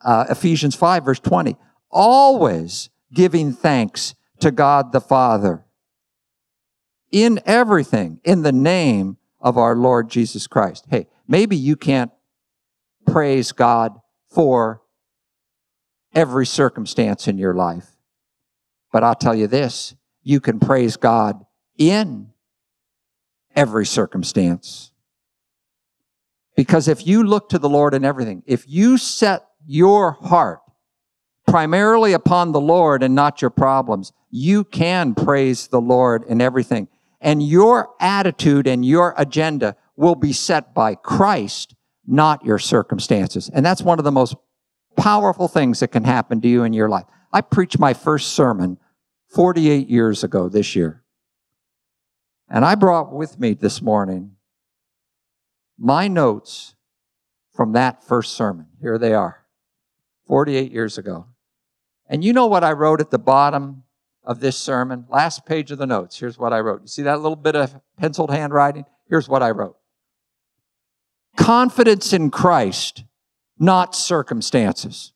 uh, 0.00 0.26
Ephesians 0.28 0.74
5, 0.74 1.04
verse 1.04 1.20
20. 1.20 1.56
Always 1.90 2.90
giving 3.12 3.52
thanks 3.52 4.14
to 4.40 4.50
God 4.50 4.92
the 4.92 5.00
Father 5.00 5.64
in 7.10 7.40
everything 7.46 8.20
in 8.24 8.42
the 8.42 8.52
name 8.52 9.16
of 9.40 9.56
our 9.56 9.76
Lord 9.76 10.10
Jesus 10.10 10.46
Christ. 10.46 10.86
Hey, 10.90 11.06
maybe 11.28 11.56
you 11.56 11.76
can't 11.76 12.10
praise 13.06 13.52
God 13.52 14.00
for 14.30 14.82
every 16.14 16.46
circumstance 16.46 17.28
in 17.28 17.38
your 17.38 17.54
life. 17.54 17.96
But 18.92 19.04
I'll 19.04 19.14
tell 19.14 19.34
you 19.34 19.46
this 19.46 19.94
you 20.22 20.40
can 20.40 20.58
praise 20.58 20.96
God 20.96 21.44
in 21.76 22.30
every 23.54 23.86
circumstance. 23.86 24.90
Because 26.56 26.88
if 26.88 27.06
you 27.06 27.24
look 27.24 27.48
to 27.50 27.58
the 27.58 27.68
Lord 27.68 27.94
in 27.94 28.04
everything, 28.04 28.42
if 28.46 28.64
you 28.68 28.96
set 28.98 29.46
your 29.66 30.12
heart 30.12 30.60
primarily 31.46 32.12
upon 32.12 32.52
the 32.52 32.60
Lord 32.60 33.02
and 33.02 33.14
not 33.14 33.42
your 33.42 33.50
problems, 33.50 34.12
you 34.30 34.64
can 34.64 35.14
praise 35.14 35.68
the 35.68 35.80
Lord 35.80 36.24
in 36.24 36.40
everything. 36.40 36.88
And 37.20 37.42
your 37.42 37.90
attitude 38.00 38.66
and 38.66 38.84
your 38.84 39.14
agenda 39.16 39.76
will 39.96 40.14
be 40.14 40.32
set 40.32 40.74
by 40.74 40.94
Christ, 40.94 41.74
not 42.06 42.44
your 42.44 42.58
circumstances. 42.58 43.50
And 43.52 43.64
that's 43.64 43.82
one 43.82 43.98
of 43.98 44.04
the 44.04 44.12
most 44.12 44.34
powerful 44.96 45.48
things 45.48 45.80
that 45.80 45.88
can 45.88 46.04
happen 46.04 46.40
to 46.40 46.48
you 46.48 46.64
in 46.64 46.72
your 46.72 46.88
life. 46.88 47.04
I 47.32 47.40
preached 47.40 47.78
my 47.78 47.94
first 47.94 48.32
sermon 48.32 48.78
48 49.28 49.88
years 49.88 50.22
ago 50.22 50.48
this 50.48 50.76
year. 50.76 51.03
And 52.48 52.64
I 52.64 52.74
brought 52.74 53.12
with 53.12 53.38
me 53.38 53.54
this 53.54 53.80
morning 53.80 54.32
my 55.78 56.08
notes 56.08 56.74
from 57.52 57.72
that 57.72 58.04
first 58.04 58.34
sermon. 58.34 58.66
Here 58.80 58.98
they 58.98 59.14
are, 59.14 59.44
48 60.26 60.70
years 60.72 60.98
ago. 60.98 61.26
And 62.08 62.22
you 62.22 62.32
know 62.32 62.46
what 62.46 62.64
I 62.64 62.72
wrote 62.72 63.00
at 63.00 63.10
the 63.10 63.18
bottom 63.18 63.84
of 64.22 64.40
this 64.40 64.56
sermon? 64.56 65.06
Last 65.08 65.46
page 65.46 65.70
of 65.70 65.78
the 65.78 65.86
notes. 65.86 66.18
Here's 66.18 66.38
what 66.38 66.52
I 66.52 66.60
wrote. 66.60 66.82
You 66.82 66.88
see 66.88 67.02
that 67.02 67.20
little 67.20 67.36
bit 67.36 67.56
of 67.56 67.80
penciled 67.98 68.30
handwriting? 68.30 68.84
Here's 69.08 69.28
what 69.28 69.42
I 69.42 69.50
wrote 69.50 69.76
Confidence 71.36 72.12
in 72.12 72.30
Christ 72.30 73.04
not 73.58 73.94
circumstances. 73.94 75.12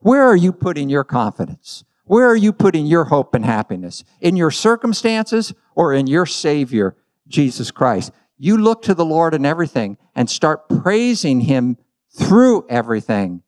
Where 0.00 0.24
are 0.24 0.36
you 0.36 0.52
putting 0.52 0.90
your 0.90 1.04
confidence? 1.04 1.84
Where 2.04 2.28
are 2.28 2.36
you 2.36 2.52
putting 2.52 2.84
your 2.84 3.04
hope 3.04 3.34
and 3.34 3.44
happiness? 3.44 4.04
In 4.20 4.36
your 4.36 4.50
circumstances 4.50 5.54
or 5.74 5.92
in 5.92 6.06
your 6.06 6.26
Savior, 6.26 6.96
Jesus 7.28 7.70
Christ? 7.70 8.12
You 8.36 8.56
look 8.56 8.82
to 8.82 8.94
the 8.94 9.04
Lord 9.04 9.34
in 9.34 9.46
everything 9.46 9.96
and 10.14 10.28
start 10.28 10.68
praising 10.68 11.40
Him 11.40 11.76
through 12.10 12.66
everything. 12.68 13.42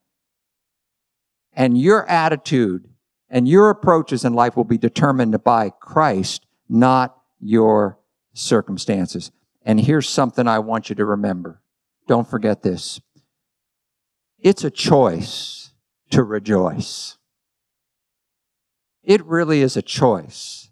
And 1.52 1.78
your 1.78 2.08
attitude 2.08 2.88
and 3.28 3.48
your 3.48 3.70
approaches 3.70 4.24
in 4.24 4.34
life 4.34 4.56
will 4.56 4.64
be 4.64 4.78
determined 4.78 5.42
by 5.42 5.70
Christ, 5.70 6.46
not 6.68 7.16
your 7.40 7.98
circumstances. 8.34 9.32
And 9.62 9.80
here's 9.80 10.08
something 10.08 10.46
I 10.46 10.60
want 10.60 10.88
you 10.88 10.94
to 10.96 11.04
remember. 11.04 11.60
Don't 12.06 12.28
forget 12.28 12.62
this. 12.62 13.00
It's 14.38 14.64
a 14.64 14.70
choice 14.70 15.72
to 16.10 16.22
rejoice. 16.22 17.18
It 19.02 19.24
really 19.24 19.62
is 19.62 19.76
a 19.76 19.82
choice 19.82 20.70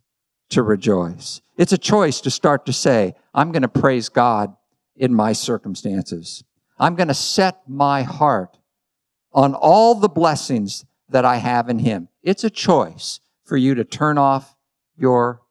to 0.50 0.62
rejoice. 0.62 1.40
It's 1.56 1.72
a 1.72 1.78
choice 1.78 2.20
to 2.22 2.30
start 2.30 2.66
to 2.66 2.72
say, 2.72 3.14
I'm 3.32 3.52
going 3.52 3.62
to 3.62 3.68
praise 3.68 4.08
God 4.08 4.54
in 4.96 5.14
my 5.14 5.32
circumstances. 5.32 6.42
I'm 6.78 6.96
going 6.96 7.08
to 7.08 7.14
set 7.14 7.60
my 7.68 8.02
heart 8.02 8.58
on 9.32 9.54
all 9.54 9.94
the 9.94 10.08
blessings 10.08 10.84
that 11.08 11.24
I 11.24 11.36
have 11.36 11.68
in 11.68 11.78
Him. 11.78 12.08
It's 12.22 12.44
a 12.44 12.50
choice 12.50 13.20
for 13.44 13.56
you 13.56 13.74
to 13.74 13.84
turn 13.84 14.18
off 14.18 14.56
your 14.96 15.42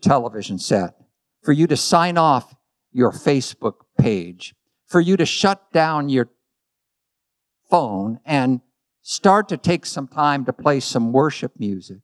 television 0.00 0.58
set, 0.58 0.94
for 1.42 1.52
you 1.52 1.66
to 1.66 1.76
sign 1.76 2.16
off 2.16 2.54
your 2.92 3.12
Facebook 3.12 3.74
page, 3.98 4.54
for 4.86 5.00
you 5.00 5.16
to 5.16 5.26
shut 5.26 5.72
down 5.72 6.08
your 6.08 6.28
phone 7.68 8.20
and 8.24 8.60
start 9.02 9.48
to 9.48 9.56
take 9.56 9.84
some 9.84 10.06
time 10.06 10.44
to 10.44 10.52
play 10.52 10.80
some 10.80 11.12
worship 11.12 11.52
music 11.58 12.00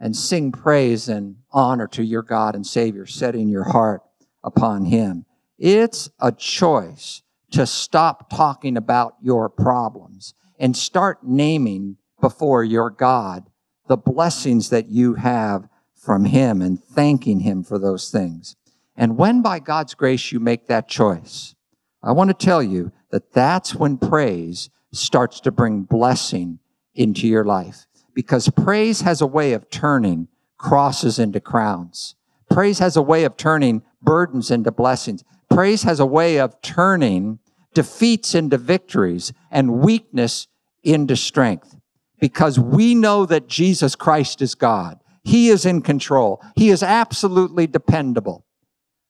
and 0.00 0.16
sing 0.16 0.50
praise 0.50 1.08
and 1.08 1.36
honor 1.52 1.86
to 1.88 2.02
your 2.02 2.22
God 2.22 2.54
and 2.54 2.66
Savior, 2.66 3.06
setting 3.06 3.48
your 3.48 3.64
heart 3.64 4.02
upon 4.42 4.86
Him. 4.86 5.26
It's 5.58 6.08
a 6.18 6.32
choice 6.32 7.22
to 7.50 7.66
stop 7.66 8.30
talking 8.30 8.76
about 8.76 9.14
your 9.20 9.48
problems 9.50 10.34
and 10.58 10.76
start 10.76 11.18
naming 11.22 11.98
before 12.20 12.64
your 12.64 12.90
God 12.90 13.50
the 13.88 13.96
blessings 13.96 14.70
that 14.70 14.88
you 14.88 15.14
have 15.14 15.68
from 15.94 16.24
Him 16.24 16.62
and 16.62 16.82
thanking 16.82 17.40
Him 17.40 17.62
for 17.62 17.78
those 17.78 18.10
things. 18.10 18.56
And 18.96 19.16
when 19.18 19.42
by 19.42 19.58
God's 19.58 19.94
grace 19.94 20.32
you 20.32 20.40
make 20.40 20.66
that 20.68 20.88
choice, 20.88 21.54
I 22.02 22.12
want 22.12 22.28
to 22.28 22.46
tell 22.46 22.62
you 22.62 22.92
that 23.10 23.32
that's 23.32 23.74
when 23.74 23.98
praise 23.98 24.70
starts 24.92 25.40
to 25.40 25.50
bring 25.50 25.82
blessing 25.82 26.58
into 26.94 27.26
your 27.26 27.44
life. 27.44 27.86
Because 28.14 28.48
praise 28.50 29.02
has 29.02 29.20
a 29.20 29.26
way 29.26 29.52
of 29.52 29.70
turning 29.70 30.28
crosses 30.58 31.18
into 31.18 31.40
crowns. 31.40 32.14
Praise 32.50 32.78
has 32.80 32.96
a 32.96 33.02
way 33.02 33.24
of 33.24 33.36
turning 33.36 33.82
burdens 34.02 34.50
into 34.50 34.70
blessings. 34.70 35.24
Praise 35.48 35.82
has 35.84 36.00
a 36.00 36.06
way 36.06 36.38
of 36.38 36.60
turning 36.62 37.38
defeats 37.74 38.34
into 38.34 38.58
victories 38.58 39.32
and 39.50 39.80
weakness 39.80 40.48
into 40.82 41.16
strength. 41.16 41.76
Because 42.20 42.58
we 42.58 42.94
know 42.94 43.24
that 43.26 43.48
Jesus 43.48 43.94
Christ 43.94 44.42
is 44.42 44.54
God. 44.54 45.00
He 45.22 45.48
is 45.48 45.64
in 45.64 45.82
control. 45.82 46.42
He 46.56 46.70
is 46.70 46.82
absolutely 46.82 47.66
dependable. 47.66 48.44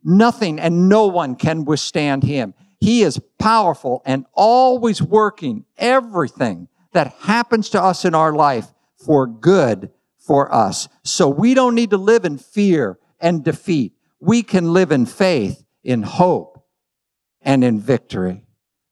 Nothing 0.04 0.60
and 0.60 0.88
no 0.88 1.06
one 1.06 1.34
can 1.34 1.64
withstand 1.64 2.22
him. 2.22 2.54
He 2.78 3.02
is 3.02 3.20
powerful 3.38 4.02
and 4.04 4.26
always 4.32 5.02
working 5.02 5.64
everything 5.76 6.68
that 6.92 7.14
happens 7.20 7.68
to 7.70 7.82
us 7.82 8.04
in 8.04 8.14
our 8.14 8.32
life 8.32 8.68
for 9.04 9.26
good 9.26 9.90
for 10.18 10.52
us. 10.54 10.88
So 11.02 11.28
we 11.28 11.54
don't 11.54 11.74
need 11.74 11.90
to 11.90 11.96
live 11.96 12.24
in 12.24 12.38
fear 12.38 12.98
and 13.20 13.44
defeat. 13.44 13.94
We 14.20 14.42
can 14.42 14.72
live 14.72 14.92
in 14.92 15.06
faith, 15.06 15.64
in 15.82 16.02
hope, 16.02 16.64
and 17.42 17.64
in 17.64 17.80
victory. 17.80 18.42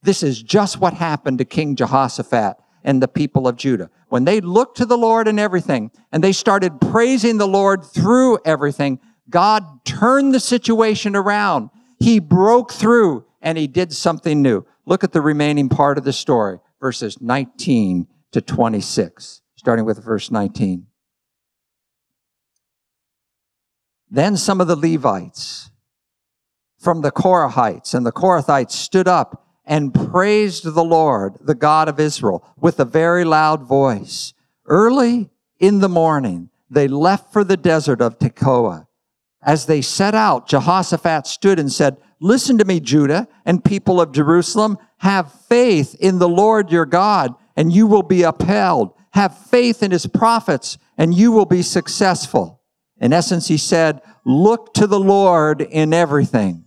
This 0.03 0.23
is 0.23 0.43
just 0.43 0.81
what 0.81 0.95
happened 0.95 1.39
to 1.39 1.45
King 1.45 1.77
Jehoshaphat 1.77 2.57
and 2.85 3.03
the 3.03 3.09
people 3.09 3.47
of 3.47 3.57
Judah. 3.57 3.91
When 4.09 4.25
they 4.25 4.41
looked 4.41 4.79
to 4.79 4.87
the 4.87 4.97
Lord 4.97 5.29
in 5.29 5.39
everything 5.39 5.91
and 6.13 6.25
they 6.25 6.33
started 6.33 6.81
praising 6.81 7.37
the 7.37 7.49
Lord 7.49 7.85
through 7.85 8.39
everything, 8.45 9.01
God 9.29 9.85
turned 9.85 10.35
the 10.35 10.41
situation 10.41 11.15
around 11.15 11.71
He 11.99 12.21
broke 12.21 12.73
through 12.73 13.27
and 13.41 13.59
he 13.59 13.67
did 13.67 13.93
something 13.93 14.43
new. 14.43 14.65
Look 14.87 15.05
at 15.05 15.13
the 15.13 15.21
remaining 15.21 15.69
part 15.69 15.99
of 15.99 16.05
the 16.05 16.13
story, 16.13 16.59
verses 16.81 17.21
19 17.21 18.07
to 18.33 18.41
26, 18.41 19.43
starting 19.69 19.85
with 19.85 20.03
verse 20.03 20.31
19. 20.31 20.87
Then 24.11 24.35
some 24.35 24.63
of 24.63 24.67
the 24.67 24.75
Levites 24.75 25.71
from 26.79 27.03
the 27.03 27.13
Korahites 27.13 27.93
and 27.93 28.07
the 28.07 28.11
Kohathites 28.11 28.71
stood 28.71 29.07
up 29.07 29.47
and 29.67 29.93
praised 29.93 30.65
the 30.65 30.83
Lord, 30.83 31.35
the 31.43 31.55
God 31.55 31.87
of 31.87 32.01
Israel, 32.01 32.43
with 32.57 32.81
a 32.81 32.87
very 32.87 33.25
loud 33.27 33.63
voice. 33.63 34.33
Early 34.65 35.29
in 35.59 35.81
the 35.81 35.89
morning, 35.91 36.49
they 36.71 36.89
left 36.89 37.31
for 37.31 37.45
the 37.45 37.59
desert 37.59 38.01
of 38.01 38.19
Tekoa. 38.19 38.87
As 39.43 39.67
they 39.67 39.83
set 39.83 40.15
out, 40.15 40.49
Jehoshaphat 40.49 41.27
stood 41.27 41.59
and 41.59 41.71
said, 41.71 41.99
Listen 42.21 42.57
to 42.57 42.65
me, 42.65 42.81
Judah 42.81 43.29
and 43.45 43.63
people 43.63 44.01
of 44.01 44.13
Jerusalem. 44.13 44.79
Have 44.97 45.31
faith 45.43 45.95
in 46.01 46.21
the 46.21 46.29
Lord 46.29 46.73
your 46.73 46.87
God, 46.87 47.35
and 47.55 47.71
you 47.71 47.87
will 47.87 48.03
be 48.03 48.23
upheld. 48.23 48.95
Have 49.19 49.37
faith 49.37 49.83
in 49.83 49.91
his 49.91 50.07
prophets, 50.07 50.79
and 50.97 51.13
you 51.13 51.33
will 51.33 51.45
be 51.45 51.63
successful. 51.63 52.63
In 53.01 53.13
essence, 53.13 53.49
he 53.49 53.57
said, 53.57 54.01
Look 54.25 54.73
to 54.75 54.87
the 54.87 55.01
Lord 55.01 55.61
in 55.61 55.93
everything. 55.93 56.67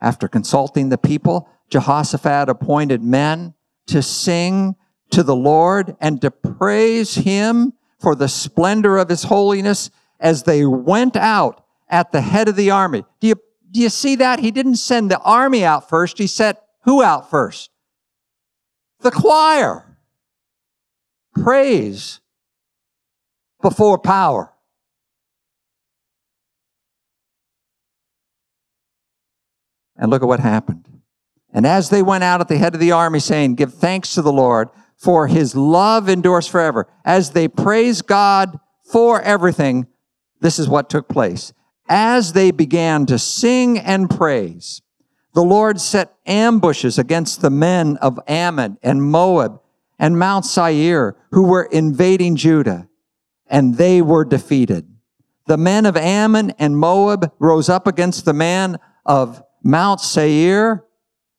After 0.00 0.28
consulting 0.28 0.90
the 0.90 0.98
people, 0.98 1.48
Jehoshaphat 1.68 2.48
appointed 2.48 3.02
men 3.02 3.54
to 3.88 4.02
sing 4.02 4.76
to 5.10 5.24
the 5.24 5.34
Lord 5.34 5.96
and 6.00 6.20
to 6.20 6.30
praise 6.30 7.16
him 7.16 7.72
for 7.98 8.14
the 8.14 8.28
splendor 8.28 8.96
of 8.96 9.08
his 9.08 9.24
holiness 9.24 9.90
as 10.20 10.44
they 10.44 10.64
went 10.64 11.16
out 11.16 11.64
at 11.88 12.12
the 12.12 12.20
head 12.20 12.48
of 12.48 12.54
the 12.54 12.70
army. 12.70 13.02
Do 13.18 13.26
you, 13.26 13.34
do 13.68 13.80
you 13.80 13.88
see 13.88 14.14
that? 14.14 14.38
He 14.38 14.52
didn't 14.52 14.76
send 14.76 15.10
the 15.10 15.18
army 15.22 15.64
out 15.64 15.88
first. 15.88 16.18
He 16.18 16.28
sent 16.28 16.56
who 16.84 17.02
out 17.02 17.28
first? 17.28 17.68
The 19.00 19.10
choir. 19.10 19.89
Praise 21.42 22.20
before 23.62 23.98
power. 23.98 24.52
And 29.96 30.10
look 30.10 30.22
at 30.22 30.28
what 30.28 30.40
happened. 30.40 30.86
And 31.52 31.66
as 31.66 31.90
they 31.90 32.02
went 32.02 32.24
out 32.24 32.40
at 32.40 32.48
the 32.48 32.58
head 32.58 32.74
of 32.74 32.80
the 32.80 32.92
army 32.92 33.20
saying, 33.20 33.56
give 33.56 33.74
thanks 33.74 34.14
to 34.14 34.22
the 34.22 34.32
Lord 34.32 34.68
for 34.96 35.26
his 35.28 35.56
love 35.56 36.08
endures 36.08 36.46
forever. 36.46 36.86
As 37.04 37.30
they 37.30 37.48
praised 37.48 38.06
God 38.06 38.58
for 38.90 39.20
everything, 39.22 39.86
this 40.40 40.58
is 40.58 40.68
what 40.68 40.90
took 40.90 41.08
place. 41.08 41.52
As 41.88 42.34
they 42.34 42.50
began 42.50 43.06
to 43.06 43.18
sing 43.18 43.78
and 43.78 44.08
praise, 44.08 44.82
the 45.34 45.42
Lord 45.42 45.80
set 45.80 46.14
ambushes 46.26 46.98
against 46.98 47.40
the 47.40 47.50
men 47.50 47.96
of 47.98 48.18
Ammon 48.28 48.78
and 48.82 49.02
Moab 49.02 49.59
and 50.00 50.18
Mount 50.18 50.46
Seir 50.46 51.14
who 51.30 51.44
were 51.44 51.64
invading 51.64 52.34
Judah, 52.34 52.88
and 53.46 53.76
they 53.76 54.00
were 54.02 54.24
defeated. 54.24 54.88
The 55.46 55.58
men 55.58 55.84
of 55.84 55.96
Ammon 55.96 56.52
and 56.58 56.76
Moab 56.76 57.32
rose 57.38 57.68
up 57.68 57.86
against 57.86 58.24
the 58.24 58.32
man 58.32 58.78
of 59.04 59.42
Mount 59.62 60.00
Seir 60.00 60.84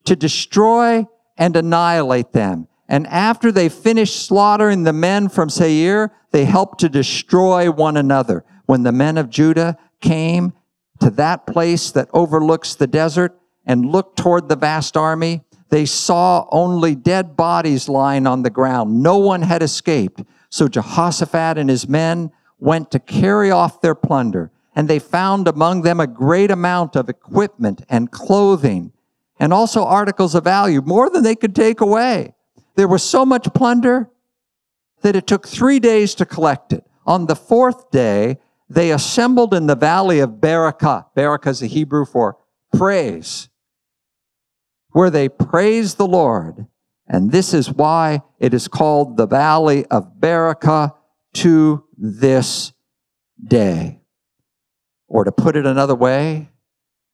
to 0.06 0.16
destroy 0.16 1.08
and 1.38 1.56
annihilate 1.56 2.34
them. 2.34 2.68
And 2.88 3.08
after 3.08 3.52
they 3.52 3.68
finished 3.68 4.26
slaughtering 4.26 4.84
the 4.84 4.94
men 4.94 5.30
from 5.30 5.50
Seir, 5.50 6.12
they 6.32 6.46
helped 6.46 6.82
to 6.82 6.90
destroy 6.90 7.72
one 7.72 7.98
another. 7.98 8.46
When 8.66 8.84
the 8.84 8.92
men 8.92 9.18
of 9.18 9.30
Judah 9.30 9.78
came 10.02 10.54
to 11.00 11.10
that 11.12 11.48
place 11.48 11.92
that 11.92 12.10
overlooks 12.14 12.76
the 12.76 12.88
desert 12.88 13.40
and 13.66 13.86
looked 13.86 14.18
toward 14.18 14.50
the 14.50 14.56
vast 14.56 14.96
army, 14.96 15.42
they 15.72 15.86
saw 15.86 16.46
only 16.52 16.96
dead 16.96 17.36
bodies 17.36 17.90
lying 17.90 18.28
on 18.28 18.44
the 18.44 18.50
ground. 18.50 19.02
No 19.02 19.18
one 19.18 19.42
had 19.42 19.64
escaped. 19.64 20.22
So 20.50 20.68
Jehoshaphat 20.68 21.58
and 21.58 21.70
his 21.70 21.88
men 21.88 22.32
went 22.60 22.92
to 22.92 23.00
carry 23.00 23.50
off 23.50 23.82
their 23.82 23.96
plunder 23.96 24.52
and 24.76 24.88
they 24.88 25.00
found 25.00 25.48
among 25.48 25.82
them 25.82 26.00
a 26.00 26.08
great 26.08 26.52
amount 26.52 26.96
of 26.96 27.10
equipment 27.10 27.84
and 27.90 28.12
clothing 28.12 28.92
and 29.40 29.52
also 29.54 29.84
articles 29.84 30.36
of 30.36 30.44
value, 30.44 30.82
more 30.82 31.10
than 31.10 31.24
they 31.24 31.36
could 31.36 31.56
take 31.56 31.82
away. 31.82 32.36
There 32.76 32.88
was 32.88 33.02
so 33.02 33.26
much 33.26 33.52
plunder 33.54 34.10
that 35.02 35.16
it 35.16 35.26
took 35.26 35.48
three 35.48 35.80
days 35.80 36.14
to 36.16 36.26
collect 36.26 36.74
it. 36.74 36.86
On 37.08 37.26
the 37.26 37.36
fourth 37.36 37.90
day, 37.92 38.38
they 38.70 38.92
assembled 38.92 39.54
in 39.54 39.68
the 39.68 39.76
valley 39.76 40.20
of 40.20 40.42
Beracah. 40.42 41.08
Beracah 41.16 41.48
is 41.48 41.60
the 41.60 41.68
Hebrew 41.68 42.06
for 42.06 42.38
praise, 42.72 43.50
where 44.92 45.10
they 45.10 45.30
praise 45.30 45.96
the 45.96 46.08
Lord. 46.08 46.68
And 47.08 47.32
this 47.32 47.54
is 47.54 47.70
why 47.70 48.22
it 48.40 48.54
is 48.54 48.68
called 48.68 49.18
the 49.18 49.28
valley 49.28 49.86
of 49.88 50.20
Beracah 50.20 50.94
to 51.34 51.84
this 51.98 52.74
day. 53.44 54.02
Or 55.08 55.24
to 55.24 55.32
put 55.32 55.56
it 55.56 55.66
another 55.66 55.96
way, 55.96 56.50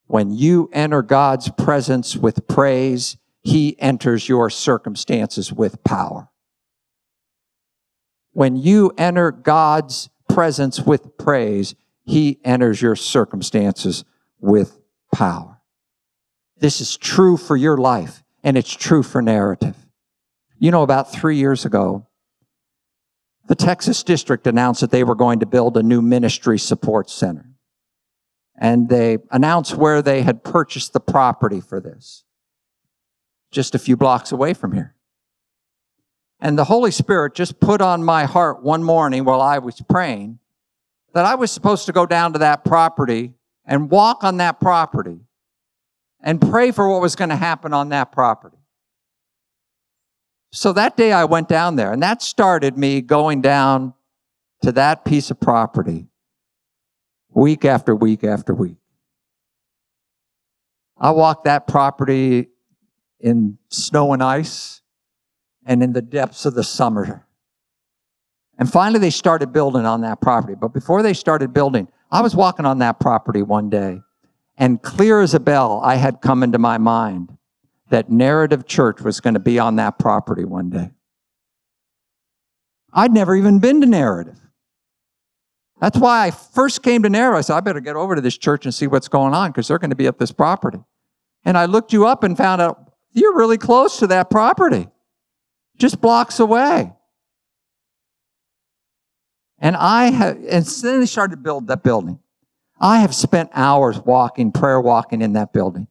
when 0.05 0.31
you 0.31 0.69
enter 0.71 1.01
God's 1.01 1.49
presence 1.49 2.15
with 2.15 2.47
praise, 2.47 3.17
He 3.41 3.79
enters 3.79 4.29
your 4.29 4.49
circumstances 4.49 5.51
with 5.51 5.83
power. 5.83 6.29
When 8.31 8.55
you 8.55 8.93
enter 8.97 9.31
God's 9.31 10.09
presence 10.29 10.79
with 10.79 11.17
praise, 11.17 11.75
He 12.05 12.39
enters 12.43 12.81
your 12.81 12.95
circumstances 12.95 14.05
with 14.39 14.79
power. 15.11 15.56
This 16.59 16.81
is 16.81 16.97
true 16.97 17.37
for 17.37 17.55
your 17.55 17.77
life, 17.77 18.23
and 18.43 18.57
it's 18.57 18.73
true 18.73 19.03
for 19.03 19.21
narrative. 19.21 19.75
You 20.57 20.71
know, 20.71 20.83
about 20.83 21.11
three 21.11 21.37
years 21.37 21.65
ago, 21.65 22.07
the 23.47 23.55
Texas 23.55 24.03
district 24.03 24.47
announced 24.47 24.81
that 24.81 24.91
they 24.91 25.03
were 25.03 25.15
going 25.15 25.39
to 25.39 25.45
build 25.45 25.77
a 25.77 25.83
new 25.83 26.01
ministry 26.01 26.59
support 26.59 27.09
center 27.09 27.47
and 28.57 28.89
they 28.89 29.19
announced 29.31 29.75
where 29.75 30.01
they 30.01 30.23
had 30.23 30.43
purchased 30.43 30.93
the 30.93 30.99
property 30.99 31.61
for 31.61 31.79
this, 31.79 32.23
just 33.51 33.75
a 33.75 33.79
few 33.79 33.95
blocks 33.95 34.31
away 34.31 34.53
from 34.53 34.73
here. 34.73 34.95
And 36.39 36.57
the 36.57 36.65
Holy 36.65 36.91
Spirit 36.91 37.35
just 37.35 37.59
put 37.59 37.81
on 37.81 38.03
my 38.03 38.25
heart 38.25 38.63
one 38.63 38.83
morning 38.83 39.25
while 39.25 39.41
I 39.41 39.59
was 39.59 39.81
praying 39.81 40.39
that 41.13 41.25
I 41.25 41.35
was 41.35 41.51
supposed 41.51 41.85
to 41.85 41.91
go 41.91 42.05
down 42.05 42.33
to 42.33 42.39
that 42.39 42.63
property 42.63 43.33
and 43.65 43.89
walk 43.89 44.23
on 44.23 44.37
that 44.37 44.59
property 44.59 45.19
and 46.27 46.41
pray 46.41 46.71
for 46.71 46.89
what 46.89 46.99
was 46.99 47.15
going 47.15 47.29
to 47.29 47.37
happen 47.37 47.73
on 47.73 47.87
that 47.87 48.11
property. 48.11 48.57
So 50.51 50.73
that 50.73 50.97
day 50.97 51.13
I 51.13 51.23
went 51.23 51.47
down 51.47 51.77
there, 51.77 51.93
and 51.93 52.03
that 52.03 52.21
started 52.21 52.77
me 52.77 52.99
going 52.99 53.41
down 53.41 53.93
to 54.61 54.73
that 54.73 55.05
piece 55.05 55.31
of 55.31 55.39
property 55.39 56.09
week 57.29 57.63
after 57.63 57.95
week 57.95 58.25
after 58.25 58.53
week. 58.53 58.75
I 60.97 61.11
walked 61.11 61.45
that 61.45 61.65
property 61.65 62.49
in 63.21 63.57
snow 63.69 64.11
and 64.11 64.21
ice 64.21 64.81
and 65.65 65.81
in 65.81 65.93
the 65.93 66.01
depths 66.01 66.45
of 66.45 66.55
the 66.55 66.63
summer. 66.63 67.25
And 68.57 68.69
finally, 68.69 68.99
they 68.99 69.11
started 69.11 69.53
building 69.53 69.85
on 69.85 70.01
that 70.01 70.19
property. 70.19 70.55
But 70.59 70.73
before 70.73 71.03
they 71.03 71.13
started 71.13 71.53
building, 71.53 71.87
I 72.11 72.19
was 72.19 72.35
walking 72.35 72.65
on 72.65 72.79
that 72.79 72.99
property 72.99 73.43
one 73.43 73.69
day, 73.69 74.01
and 74.57 74.81
clear 74.81 75.21
as 75.21 75.33
a 75.33 75.39
bell, 75.39 75.81
I 75.83 75.95
had 75.95 76.21
come 76.21 76.43
into 76.43 76.57
my 76.57 76.77
mind 76.77 77.37
that 77.89 78.09
Narrative 78.09 78.65
Church 78.65 79.01
was 79.01 79.19
going 79.19 79.35
to 79.35 79.39
be 79.39 79.59
on 79.59 79.75
that 79.77 79.99
property 79.99 80.43
one 80.43 80.69
day. 80.69 80.91
I'd 82.91 83.13
never 83.13 83.35
even 83.35 83.59
been 83.59 83.81
to 83.81 83.87
Narrative. 83.87 84.39
That's 85.79 85.97
why 85.97 86.25
I 86.25 86.31
first 86.31 86.81
came 86.81 87.03
to 87.03 87.09
Narrative. 87.09 87.37
I 87.37 87.41
said, 87.41 87.55
I 87.55 87.59
better 87.59 87.79
get 87.79 87.95
over 87.95 88.15
to 88.15 88.21
this 88.21 88.37
church 88.37 88.65
and 88.65 88.73
see 88.73 88.87
what's 88.87 89.07
going 89.07 89.33
on 89.33 89.51
because 89.51 89.67
they're 89.67 89.77
going 89.77 89.91
to 89.91 89.95
be 89.95 90.07
at 90.07 90.17
this 90.17 90.31
property. 90.31 90.79
And 91.45 91.57
I 91.57 91.65
looked 91.65 91.93
you 91.93 92.07
up 92.07 92.23
and 92.23 92.35
found 92.35 92.61
out 92.61 92.91
you're 93.13 93.35
really 93.35 93.57
close 93.57 93.99
to 93.99 94.07
that 94.07 94.29
property, 94.29 94.87
just 95.77 96.01
blocks 96.01 96.39
away. 96.39 96.93
And 99.59 99.75
I 99.75 100.11
have, 100.11 100.37
and 100.49 100.65
then 100.65 100.99
they 100.99 101.05
started 101.05 101.35
to 101.35 101.41
build 101.41 101.67
that 101.67 101.83
building. 101.83 102.19
I 102.79 102.99
have 102.99 103.13
spent 103.15 103.49
hours 103.53 103.99
walking, 103.99 104.51
prayer 104.51 104.79
walking 104.79 105.21
in 105.21 105.33
that 105.33 105.53
building. 105.53 105.87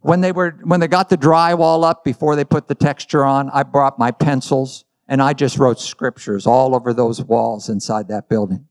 When 0.00 0.20
they 0.20 0.32
were, 0.32 0.58
when 0.62 0.80
they 0.80 0.88
got 0.88 1.08
the 1.08 1.16
drywall 1.16 1.84
up 1.84 2.04
before 2.04 2.36
they 2.36 2.44
put 2.44 2.68
the 2.68 2.74
texture 2.74 3.24
on, 3.24 3.50
I 3.50 3.62
brought 3.62 3.98
my 3.98 4.10
pencils 4.10 4.84
and 5.08 5.20
I 5.22 5.32
just 5.32 5.58
wrote 5.58 5.80
scriptures 5.80 6.46
all 6.46 6.74
over 6.74 6.92
those 6.92 7.22
walls 7.22 7.68
inside 7.68 8.08
that 8.08 8.28
building. 8.28 8.66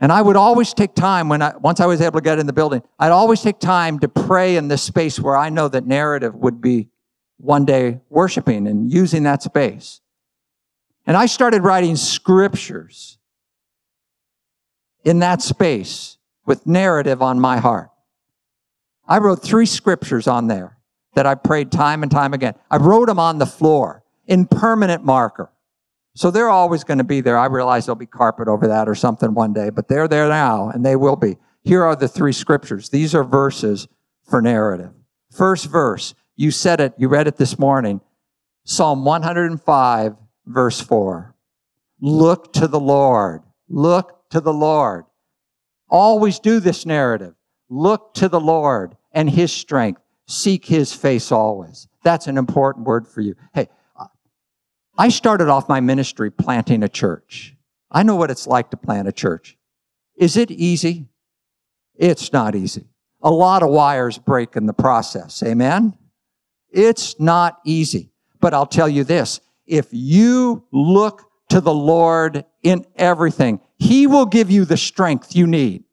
And 0.00 0.10
I 0.10 0.20
would 0.20 0.36
always 0.36 0.74
take 0.74 0.94
time 0.94 1.28
when 1.28 1.42
I, 1.42 1.56
once 1.58 1.78
I 1.78 1.86
was 1.86 2.00
able 2.00 2.18
to 2.18 2.24
get 2.24 2.38
in 2.40 2.46
the 2.46 2.52
building, 2.52 2.82
I'd 2.98 3.12
always 3.12 3.40
take 3.40 3.60
time 3.60 4.00
to 4.00 4.08
pray 4.08 4.56
in 4.56 4.66
this 4.66 4.82
space 4.82 5.20
where 5.20 5.36
I 5.36 5.48
know 5.48 5.68
that 5.68 5.86
narrative 5.86 6.34
would 6.34 6.60
be 6.60 6.88
one 7.36 7.64
day 7.64 8.00
worshiping 8.08 8.66
and 8.66 8.92
using 8.92 9.22
that 9.24 9.42
space. 9.42 10.00
And 11.06 11.16
I 11.16 11.26
started 11.26 11.62
writing 11.62 11.94
scriptures 11.96 13.18
in 15.04 15.20
that 15.20 15.42
space 15.42 16.18
with 16.46 16.66
narrative 16.66 17.22
on 17.22 17.40
my 17.40 17.58
heart. 17.58 17.90
I 19.06 19.18
wrote 19.18 19.42
three 19.42 19.66
scriptures 19.66 20.26
on 20.26 20.46
there 20.46 20.78
that 21.14 21.26
I 21.26 21.34
prayed 21.34 21.70
time 21.70 22.02
and 22.02 22.10
time 22.10 22.32
again. 22.34 22.54
I 22.70 22.76
wrote 22.76 23.06
them 23.06 23.18
on 23.18 23.38
the 23.38 23.46
floor 23.46 24.02
in 24.26 24.46
permanent 24.46 25.04
marker. 25.04 25.50
So 26.14 26.30
they're 26.30 26.48
always 26.48 26.84
going 26.84 26.98
to 26.98 27.04
be 27.04 27.20
there. 27.20 27.38
I 27.38 27.46
realize 27.46 27.86
there'll 27.86 27.96
be 27.96 28.06
carpet 28.06 28.48
over 28.48 28.68
that 28.68 28.88
or 28.88 28.94
something 28.94 29.34
one 29.34 29.52
day, 29.52 29.70
but 29.70 29.88
they're 29.88 30.08
there 30.08 30.28
now 30.28 30.68
and 30.68 30.84
they 30.84 30.96
will 30.96 31.16
be. 31.16 31.38
Here 31.64 31.82
are 31.82 31.96
the 31.96 32.08
three 32.08 32.32
scriptures. 32.32 32.90
These 32.90 33.14
are 33.14 33.24
verses 33.24 33.88
for 34.28 34.42
narrative. 34.42 34.90
First 35.30 35.66
verse, 35.66 36.14
you 36.36 36.50
said 36.50 36.80
it, 36.80 36.94
you 36.98 37.08
read 37.08 37.28
it 37.28 37.36
this 37.36 37.58
morning. 37.58 38.00
Psalm 38.64 39.04
105, 39.04 40.16
verse 40.46 40.80
4. 40.80 41.34
Look 42.00 42.52
to 42.54 42.66
the 42.66 42.80
Lord. 42.80 43.42
Look 43.68 44.21
to 44.32 44.40
the 44.40 44.52
Lord. 44.52 45.04
Always 45.88 46.38
do 46.38 46.58
this 46.58 46.84
narrative. 46.84 47.34
Look 47.68 48.14
to 48.14 48.28
the 48.28 48.40
Lord 48.40 48.96
and 49.12 49.30
his 49.30 49.52
strength. 49.52 50.00
Seek 50.26 50.64
his 50.64 50.92
face 50.92 51.30
always. 51.30 51.86
That's 52.02 52.26
an 52.26 52.38
important 52.38 52.86
word 52.86 53.06
for 53.06 53.20
you. 53.20 53.34
Hey, 53.54 53.68
I 54.96 55.08
started 55.10 55.48
off 55.48 55.68
my 55.68 55.80
ministry 55.80 56.30
planting 56.30 56.82
a 56.82 56.88
church. 56.88 57.54
I 57.90 58.02
know 58.02 58.16
what 58.16 58.30
it's 58.30 58.46
like 58.46 58.70
to 58.70 58.76
plant 58.76 59.08
a 59.08 59.12
church. 59.12 59.56
Is 60.16 60.36
it 60.36 60.50
easy? 60.50 61.08
It's 61.94 62.32
not 62.32 62.54
easy. 62.54 62.88
A 63.22 63.30
lot 63.30 63.62
of 63.62 63.70
wires 63.70 64.18
break 64.18 64.56
in 64.56 64.66
the 64.66 64.72
process. 64.72 65.42
Amen? 65.42 65.96
It's 66.70 67.20
not 67.20 67.58
easy. 67.64 68.10
But 68.40 68.54
I'll 68.54 68.66
tell 68.66 68.88
you 68.88 69.04
this. 69.04 69.40
If 69.66 69.88
you 69.90 70.64
look 70.72 71.24
to 71.50 71.60
the 71.60 71.74
Lord 71.74 72.44
in 72.62 72.86
everything, 72.96 73.60
He 73.78 74.06
will 74.06 74.26
give 74.26 74.50
you 74.50 74.64
the 74.64 74.76
strength 74.76 75.34
you 75.34 75.46
need. 75.46 75.84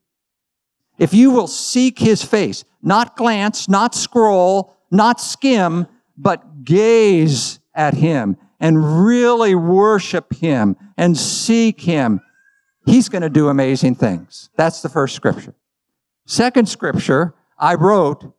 If 0.98 1.14
you 1.14 1.32
will 1.32 1.48
seek 1.48 2.00
His 2.00 2.24
face, 2.24 2.64
not 2.82 3.16
glance, 3.16 3.70
not 3.70 3.96
scroll, 3.96 4.76
not 4.92 5.20
skim, 5.22 5.88
but 6.18 6.64
gaze 6.64 7.60
at 7.74 7.94
Him 7.94 8.38
and 8.60 9.06
really 9.06 9.56
worship 9.56 10.34
Him 10.34 10.76
and 10.98 11.18
seek 11.18 11.82
Him, 11.82 12.22
He's 12.86 13.10
going 13.10 13.22
to 13.22 13.30
do 13.30 13.50
amazing 13.50 13.96
things. 13.96 14.50
That's 14.56 14.82
the 14.82 14.90
first 14.90 15.16
scripture. 15.16 15.54
Second 16.26 16.68
scripture 16.68 17.34
I 17.58 17.76
wrote 17.76 18.34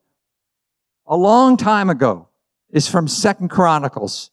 a 1.07 1.17
long 1.17 1.57
time 1.57 1.91
ago 1.91 2.29
is 2.71 2.89
from 2.89 3.09
Second 3.09 3.49
Chronicles 3.49 4.31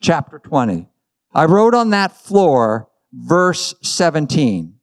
chapter 0.00 0.38
20. 0.38 0.88
I 1.34 1.44
wrote 1.44 1.74
on 1.74 1.90
that 1.90 2.12
floor 2.12 2.87
verse 3.12 3.74
17. 3.82 4.74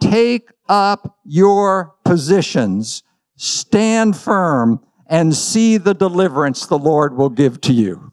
Take 0.00 0.50
up 0.68 1.18
your 1.24 1.94
positions, 2.04 3.02
stand 3.36 4.16
firm, 4.16 4.80
and 5.06 5.34
see 5.34 5.76
the 5.76 5.94
deliverance 5.94 6.66
the 6.66 6.78
Lord 6.78 7.16
will 7.16 7.30
give 7.30 7.60
to 7.62 7.72
you. 7.72 8.12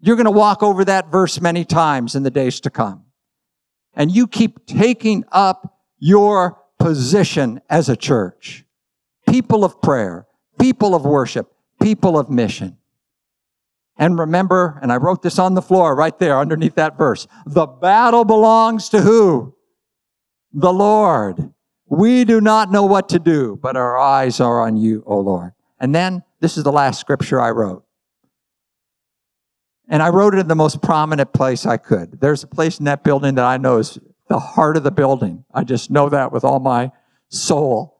You're 0.00 0.16
going 0.16 0.26
to 0.26 0.30
walk 0.30 0.62
over 0.62 0.84
that 0.84 1.10
verse 1.10 1.40
many 1.40 1.64
times 1.64 2.14
in 2.14 2.22
the 2.22 2.30
days 2.30 2.60
to 2.60 2.70
come. 2.70 3.04
And 3.94 4.14
you 4.14 4.28
keep 4.28 4.64
taking 4.66 5.24
up 5.32 5.78
your 5.98 6.58
position 6.78 7.60
as 7.68 7.88
a 7.88 7.96
church. 7.96 8.64
People 9.28 9.64
of 9.64 9.82
prayer, 9.82 10.26
people 10.60 10.94
of 10.94 11.04
worship, 11.04 11.52
people 11.82 12.18
of 12.18 12.30
mission. 12.30 12.77
And 13.98 14.18
remember, 14.18 14.78
and 14.80 14.92
I 14.92 14.96
wrote 14.96 15.22
this 15.22 15.38
on 15.38 15.54
the 15.54 15.62
floor 15.62 15.96
right 15.96 16.16
there 16.18 16.38
underneath 16.38 16.76
that 16.76 16.96
verse. 16.96 17.26
The 17.46 17.66
battle 17.66 18.24
belongs 18.24 18.88
to 18.90 19.00
who? 19.00 19.56
The 20.52 20.72
Lord. 20.72 21.52
We 21.90 22.24
do 22.24 22.40
not 22.40 22.70
know 22.70 22.84
what 22.84 23.08
to 23.10 23.18
do, 23.18 23.58
but 23.60 23.76
our 23.76 23.98
eyes 23.98 24.40
are 24.40 24.60
on 24.60 24.76
you, 24.76 25.02
O 25.06 25.18
Lord. 25.18 25.52
And 25.80 25.94
then 25.94 26.22
this 26.40 26.56
is 26.56 26.64
the 26.64 26.72
last 26.72 27.00
scripture 27.00 27.40
I 27.40 27.50
wrote. 27.50 27.84
And 29.88 30.02
I 30.02 30.10
wrote 30.10 30.34
it 30.34 30.40
in 30.40 30.48
the 30.48 30.54
most 30.54 30.80
prominent 30.82 31.32
place 31.32 31.66
I 31.66 31.78
could. 31.78 32.20
There's 32.20 32.44
a 32.44 32.46
place 32.46 32.78
in 32.78 32.84
that 32.84 33.02
building 33.02 33.34
that 33.36 33.44
I 33.44 33.56
know 33.56 33.78
is 33.78 33.98
the 34.28 34.38
heart 34.38 34.76
of 34.76 34.84
the 34.84 34.90
building. 34.90 35.44
I 35.52 35.64
just 35.64 35.90
know 35.90 36.08
that 36.10 36.30
with 36.30 36.44
all 36.44 36.60
my 36.60 36.92
soul. 37.30 37.98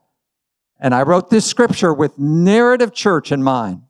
And 0.78 0.94
I 0.94 1.02
wrote 1.02 1.30
this 1.30 1.46
scripture 1.46 1.92
with 1.92 2.18
narrative 2.18 2.92
church 2.92 3.32
in 3.32 3.42
mind. 3.42 3.82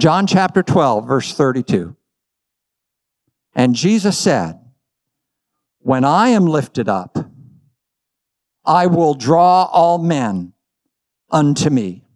John 0.00 0.26
chapter 0.26 0.62
12, 0.62 1.06
verse 1.06 1.34
32. 1.34 1.94
And 3.54 3.74
Jesus 3.74 4.16
said, 4.16 4.58
When 5.80 6.04
I 6.04 6.30
am 6.30 6.46
lifted 6.46 6.88
up, 6.88 7.18
I 8.64 8.86
will 8.86 9.12
draw 9.12 9.64
all 9.64 9.98
men 9.98 10.54
unto 11.30 11.68
me. 11.68 12.06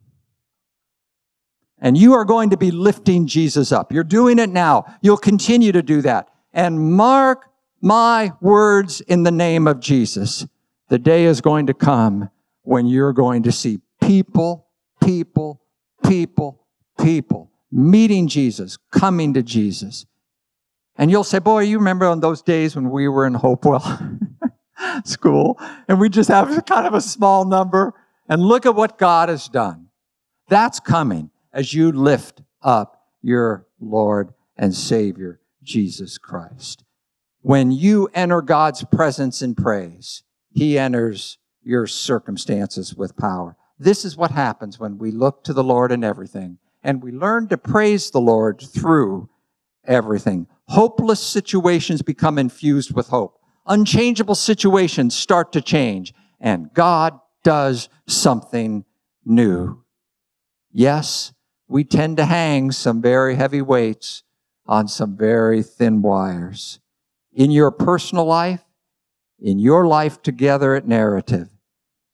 And 1.78 1.99
you 1.99 2.14
are 2.14 2.24
going 2.24 2.49
to 2.51 2.57
be 2.57 2.70
lifting 2.70 3.26
Jesus 3.26 3.70
up. 3.70 3.93
You're 3.93 4.03
doing 4.03 4.39
it 4.39 4.49
now. 4.49 4.87
You'll 5.03 5.18
continue 5.18 5.72
to 5.72 5.82
do 5.82 6.01
that. 6.03 6.30
And 6.55 6.93
mark 6.93 7.51
my 7.82 8.32
words 8.41 9.03
in 9.03 9.24
the 9.24 9.30
name 9.30 9.68
of 9.68 9.80
Jesus. 9.80 10.47
The 10.89 10.99
day 10.99 11.24
is 11.24 11.43
going 11.43 11.66
to 11.66 11.74
come 11.74 12.30
when 12.62 12.87
you're 12.87 13.12
going 13.12 13.43
to 13.43 13.53
see 13.53 13.80
people, 14.01 14.68
people, 15.03 15.61
people, 16.03 16.64
people 16.99 17.51
meeting 17.75 18.29
Jesus, 18.29 18.79
coming 18.93 19.35
to 19.35 19.43
Jesus. 19.43 20.07
And 20.97 21.11
you'll 21.11 21.25
say, 21.25 21.41
boy, 21.41 21.64
you 21.64 21.79
remember 21.79 22.07
on 22.07 22.20
those 22.20 22.41
days 22.41 22.77
when 22.77 22.89
we 22.89 23.09
were 23.09 23.27
in 23.27 23.35
Hopewell 23.35 23.83
school 25.05 25.59
and 25.89 25.99
we 25.99 26.09
just 26.09 26.29
have 26.29 26.64
kind 26.66 26.87
of 26.87 26.95
a 26.95 27.01
small 27.01 27.45
number 27.45 27.93
and 28.29 28.41
look 28.41 28.64
at 28.64 28.77
what 28.77 28.97
God 28.97 29.29
has 29.29 29.49
done. 29.49 29.89
That's 30.49 30.79
coming 30.79 31.31
as 31.53 31.75
you 31.75 31.91
lift 31.91 32.43
up 32.62 33.03
your 33.22 33.66
Lord 33.81 34.33
and 34.57 34.72
Savior, 34.72 35.41
Jesus 35.62 36.16
Christ. 36.16 36.85
When 37.41 37.72
you 37.72 38.09
enter 38.14 38.41
God's 38.41 38.85
presence 38.85 39.43
in 39.43 39.57
praise, 39.57 40.22
He 40.51 40.79
enters 40.79 41.39
your 41.62 41.89
circumstances 41.89 42.95
with 42.95 43.16
power. 43.16 43.57
This 43.79 44.05
is 44.05 44.16
what 44.16 44.31
happens 44.31 44.79
when 44.79 44.97
we 44.97 45.11
look 45.11 45.43
to 45.45 45.53
the 45.53 45.64
Lord 45.64 45.91
in 45.91 46.05
everything 46.05 46.59
and 46.85 47.03
we 47.03 47.11
learn 47.11 47.49
to 47.49 47.59
praise 47.59 48.11
the 48.11 48.20
Lord 48.20 48.61
through 48.61 49.28
everything. 49.85 50.47
Hopeless 50.68 51.20
situations 51.20 52.03
become 52.03 52.39
infused 52.39 52.95
with 52.95 53.09
hope. 53.09 53.41
Unchangeable 53.66 54.37
situations 54.37 55.16
start 55.16 55.53
to 55.53 55.61
change 55.61 56.14
and 56.39 56.72
God 56.74 57.18
does 57.43 57.89
something 58.07 58.85
new. 59.24 59.82
Yes, 60.70 61.32
we 61.66 61.82
tend 61.82 62.18
to 62.18 62.26
hang 62.26 62.70
some 62.70 63.01
very 63.03 63.35
heavy 63.35 63.62
weights 63.62 64.22
on 64.66 64.87
some 64.87 65.16
very 65.16 65.62
thin 65.62 66.03
wires 66.03 66.78
in 67.35 67.51
your 67.51 67.70
personal 67.70 68.24
life, 68.24 68.64
in 69.41 69.59
your 69.59 69.87
life 69.87 70.22
together 70.22 70.74
at 70.74 70.87
Narrative, 70.87 71.49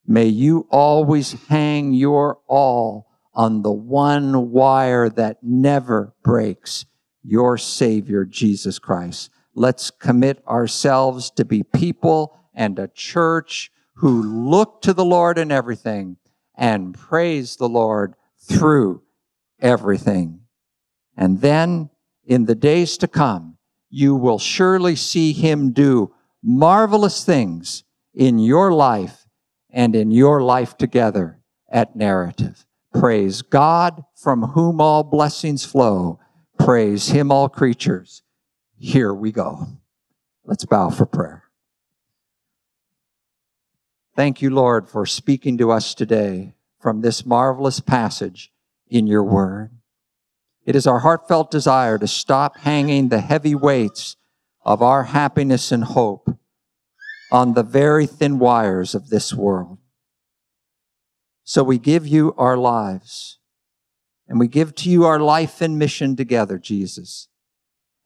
may 0.06 0.26
you 0.26 0.66
always 0.70 1.32
hang 1.48 1.92
your 1.92 2.38
all 2.46 3.09
on 3.34 3.62
the 3.62 3.72
one 3.72 4.50
wire 4.50 5.08
that 5.08 5.38
never 5.42 6.14
breaks, 6.22 6.86
your 7.22 7.56
Savior, 7.58 8.24
Jesus 8.24 8.78
Christ. 8.78 9.30
Let's 9.54 9.90
commit 9.90 10.42
ourselves 10.46 11.30
to 11.32 11.44
be 11.44 11.62
people 11.62 12.36
and 12.54 12.78
a 12.78 12.88
church 12.88 13.70
who 13.94 14.22
look 14.22 14.82
to 14.82 14.94
the 14.94 15.04
Lord 15.04 15.38
in 15.38 15.52
everything 15.52 16.16
and 16.56 16.94
praise 16.94 17.56
the 17.56 17.68
Lord 17.68 18.14
through 18.38 19.02
everything. 19.60 20.40
And 21.16 21.40
then 21.40 21.90
in 22.24 22.46
the 22.46 22.54
days 22.54 22.96
to 22.98 23.08
come, 23.08 23.58
you 23.90 24.14
will 24.14 24.38
surely 24.38 24.96
see 24.96 25.32
him 25.32 25.72
do 25.72 26.14
marvelous 26.42 27.24
things 27.24 27.84
in 28.14 28.38
your 28.38 28.72
life 28.72 29.26
and 29.68 29.94
in 29.94 30.10
your 30.10 30.42
life 30.42 30.76
together 30.76 31.40
at 31.68 31.94
narrative. 31.94 32.64
Praise 32.92 33.42
God 33.42 34.04
from 34.14 34.42
whom 34.42 34.80
all 34.80 35.02
blessings 35.02 35.64
flow. 35.64 36.18
Praise 36.58 37.08
him, 37.08 37.30
all 37.30 37.48
creatures. 37.48 38.22
Here 38.76 39.14
we 39.14 39.32
go. 39.32 39.66
Let's 40.44 40.64
bow 40.64 40.90
for 40.90 41.06
prayer. 41.06 41.44
Thank 44.16 44.42
you, 44.42 44.50
Lord, 44.50 44.88
for 44.88 45.06
speaking 45.06 45.56
to 45.58 45.70
us 45.70 45.94
today 45.94 46.54
from 46.80 47.00
this 47.00 47.24
marvelous 47.24 47.80
passage 47.80 48.52
in 48.88 49.06
your 49.06 49.22
word. 49.22 49.70
It 50.66 50.76
is 50.76 50.86
our 50.86 51.00
heartfelt 51.00 51.50
desire 51.50 51.98
to 51.98 52.06
stop 52.06 52.58
hanging 52.58 53.08
the 53.08 53.20
heavy 53.20 53.54
weights 53.54 54.16
of 54.64 54.82
our 54.82 55.04
happiness 55.04 55.72
and 55.72 55.84
hope 55.84 56.36
on 57.32 57.54
the 57.54 57.62
very 57.62 58.06
thin 58.06 58.38
wires 58.38 58.94
of 58.94 59.08
this 59.08 59.32
world. 59.32 59.78
So 61.44 61.62
we 61.62 61.78
give 61.78 62.06
you 62.06 62.34
our 62.36 62.56
lives 62.56 63.38
and 64.28 64.38
we 64.38 64.46
give 64.46 64.74
to 64.76 64.90
you 64.90 65.04
our 65.04 65.18
life 65.18 65.60
and 65.60 65.78
mission 65.78 66.14
together, 66.14 66.58
Jesus. 66.58 67.28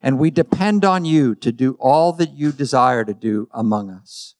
And 0.00 0.18
we 0.18 0.30
depend 0.30 0.84
on 0.84 1.04
you 1.04 1.34
to 1.36 1.52
do 1.52 1.76
all 1.80 2.12
that 2.14 2.32
you 2.32 2.52
desire 2.52 3.04
to 3.04 3.14
do 3.14 3.48
among 3.52 3.90
us. 3.90 4.34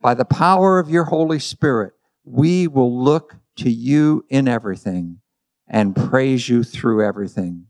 By 0.00 0.14
the 0.14 0.24
power 0.24 0.78
of 0.78 0.90
your 0.90 1.04
Holy 1.04 1.38
Spirit, 1.38 1.94
we 2.24 2.66
will 2.66 3.02
look 3.02 3.36
to 3.56 3.70
you 3.70 4.24
in 4.28 4.48
everything 4.48 5.20
and 5.66 5.96
praise 5.96 6.48
you 6.48 6.62
through 6.62 7.04
everything, 7.04 7.66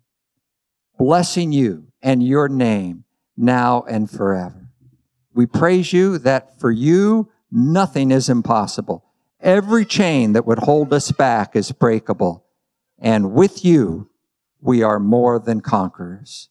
blessing 0.98 1.52
you 1.52 1.88
and 2.02 2.22
your 2.22 2.48
name 2.48 3.04
now 3.36 3.84
and 3.88 4.10
forever. 4.10 4.70
We 5.32 5.46
praise 5.46 5.92
you 5.92 6.18
that 6.18 6.58
for 6.60 6.70
you, 6.70 7.30
nothing 7.50 8.10
is 8.10 8.28
impossible. 8.28 9.03
Every 9.44 9.84
chain 9.84 10.32
that 10.32 10.46
would 10.46 10.60
hold 10.60 10.92
us 10.94 11.12
back 11.12 11.54
is 11.54 11.70
breakable. 11.70 12.46
And 12.98 13.32
with 13.32 13.62
you, 13.62 14.08
we 14.62 14.82
are 14.82 14.98
more 14.98 15.38
than 15.38 15.60
conquerors. 15.60 16.48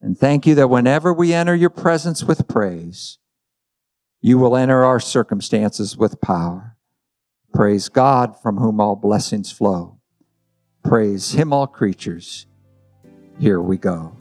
And 0.00 0.16
thank 0.16 0.46
you 0.46 0.54
that 0.54 0.70
whenever 0.70 1.12
we 1.12 1.34
enter 1.34 1.56
your 1.56 1.70
presence 1.70 2.22
with 2.22 2.46
praise, 2.46 3.18
you 4.22 4.38
will 4.38 4.56
enter 4.56 4.84
our 4.84 5.00
circumstances 5.00 5.96
with 5.96 6.20
power. 6.20 6.76
Praise 7.52 7.88
God 7.88 8.40
from 8.40 8.58
whom 8.58 8.80
all 8.80 8.94
blessings 8.94 9.50
flow. 9.50 9.98
Praise 10.84 11.32
him, 11.32 11.52
all 11.52 11.66
creatures. 11.66 12.46
Here 13.40 13.60
we 13.60 13.76
go. 13.76 14.16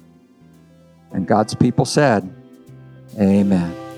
And 1.12 1.28
God's 1.28 1.54
people 1.54 1.86
said, 1.86 2.34
Amen. 3.20 3.89